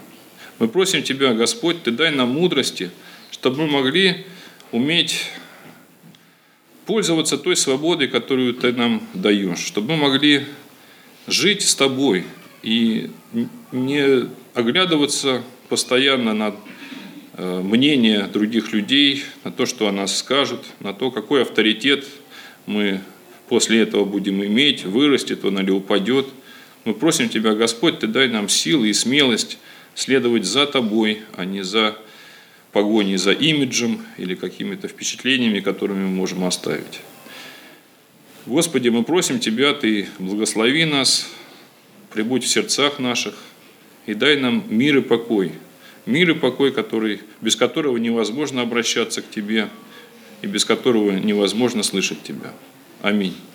[0.60, 2.92] Мы просим Тебя, Господь, Ты дай нам мудрости,
[3.32, 4.26] чтобы мы могли
[4.72, 5.26] уметь
[6.86, 10.46] пользоваться той свободой, которую ты нам даешь, чтобы мы могли
[11.28, 12.26] жить с тобой
[12.64, 13.12] и
[13.72, 16.54] не оглядываться постоянно на
[17.38, 22.06] э, мнение других людей, на то, что о нас скажут, на то, какой авторитет
[22.66, 23.00] мы
[23.48, 26.28] после этого будем иметь, вырастет он или упадет.
[26.84, 29.60] Мы просим Тебя, Господь, Ты дай нам силы и смелость
[29.96, 31.98] следовать за Тобой, а не за
[32.74, 37.00] погони за имиджем или какими-то впечатлениями, которыми мы можем оставить.
[38.46, 41.30] Господи, мы просим Тебя, Ты благослови нас,
[42.12, 43.36] прибудь в сердцах наших
[44.06, 45.52] и дай нам мир и покой.
[46.06, 49.70] Мир и покой, который, без которого невозможно обращаться к Тебе
[50.42, 52.54] и без которого невозможно слышать Тебя.
[53.02, 53.36] Аминь.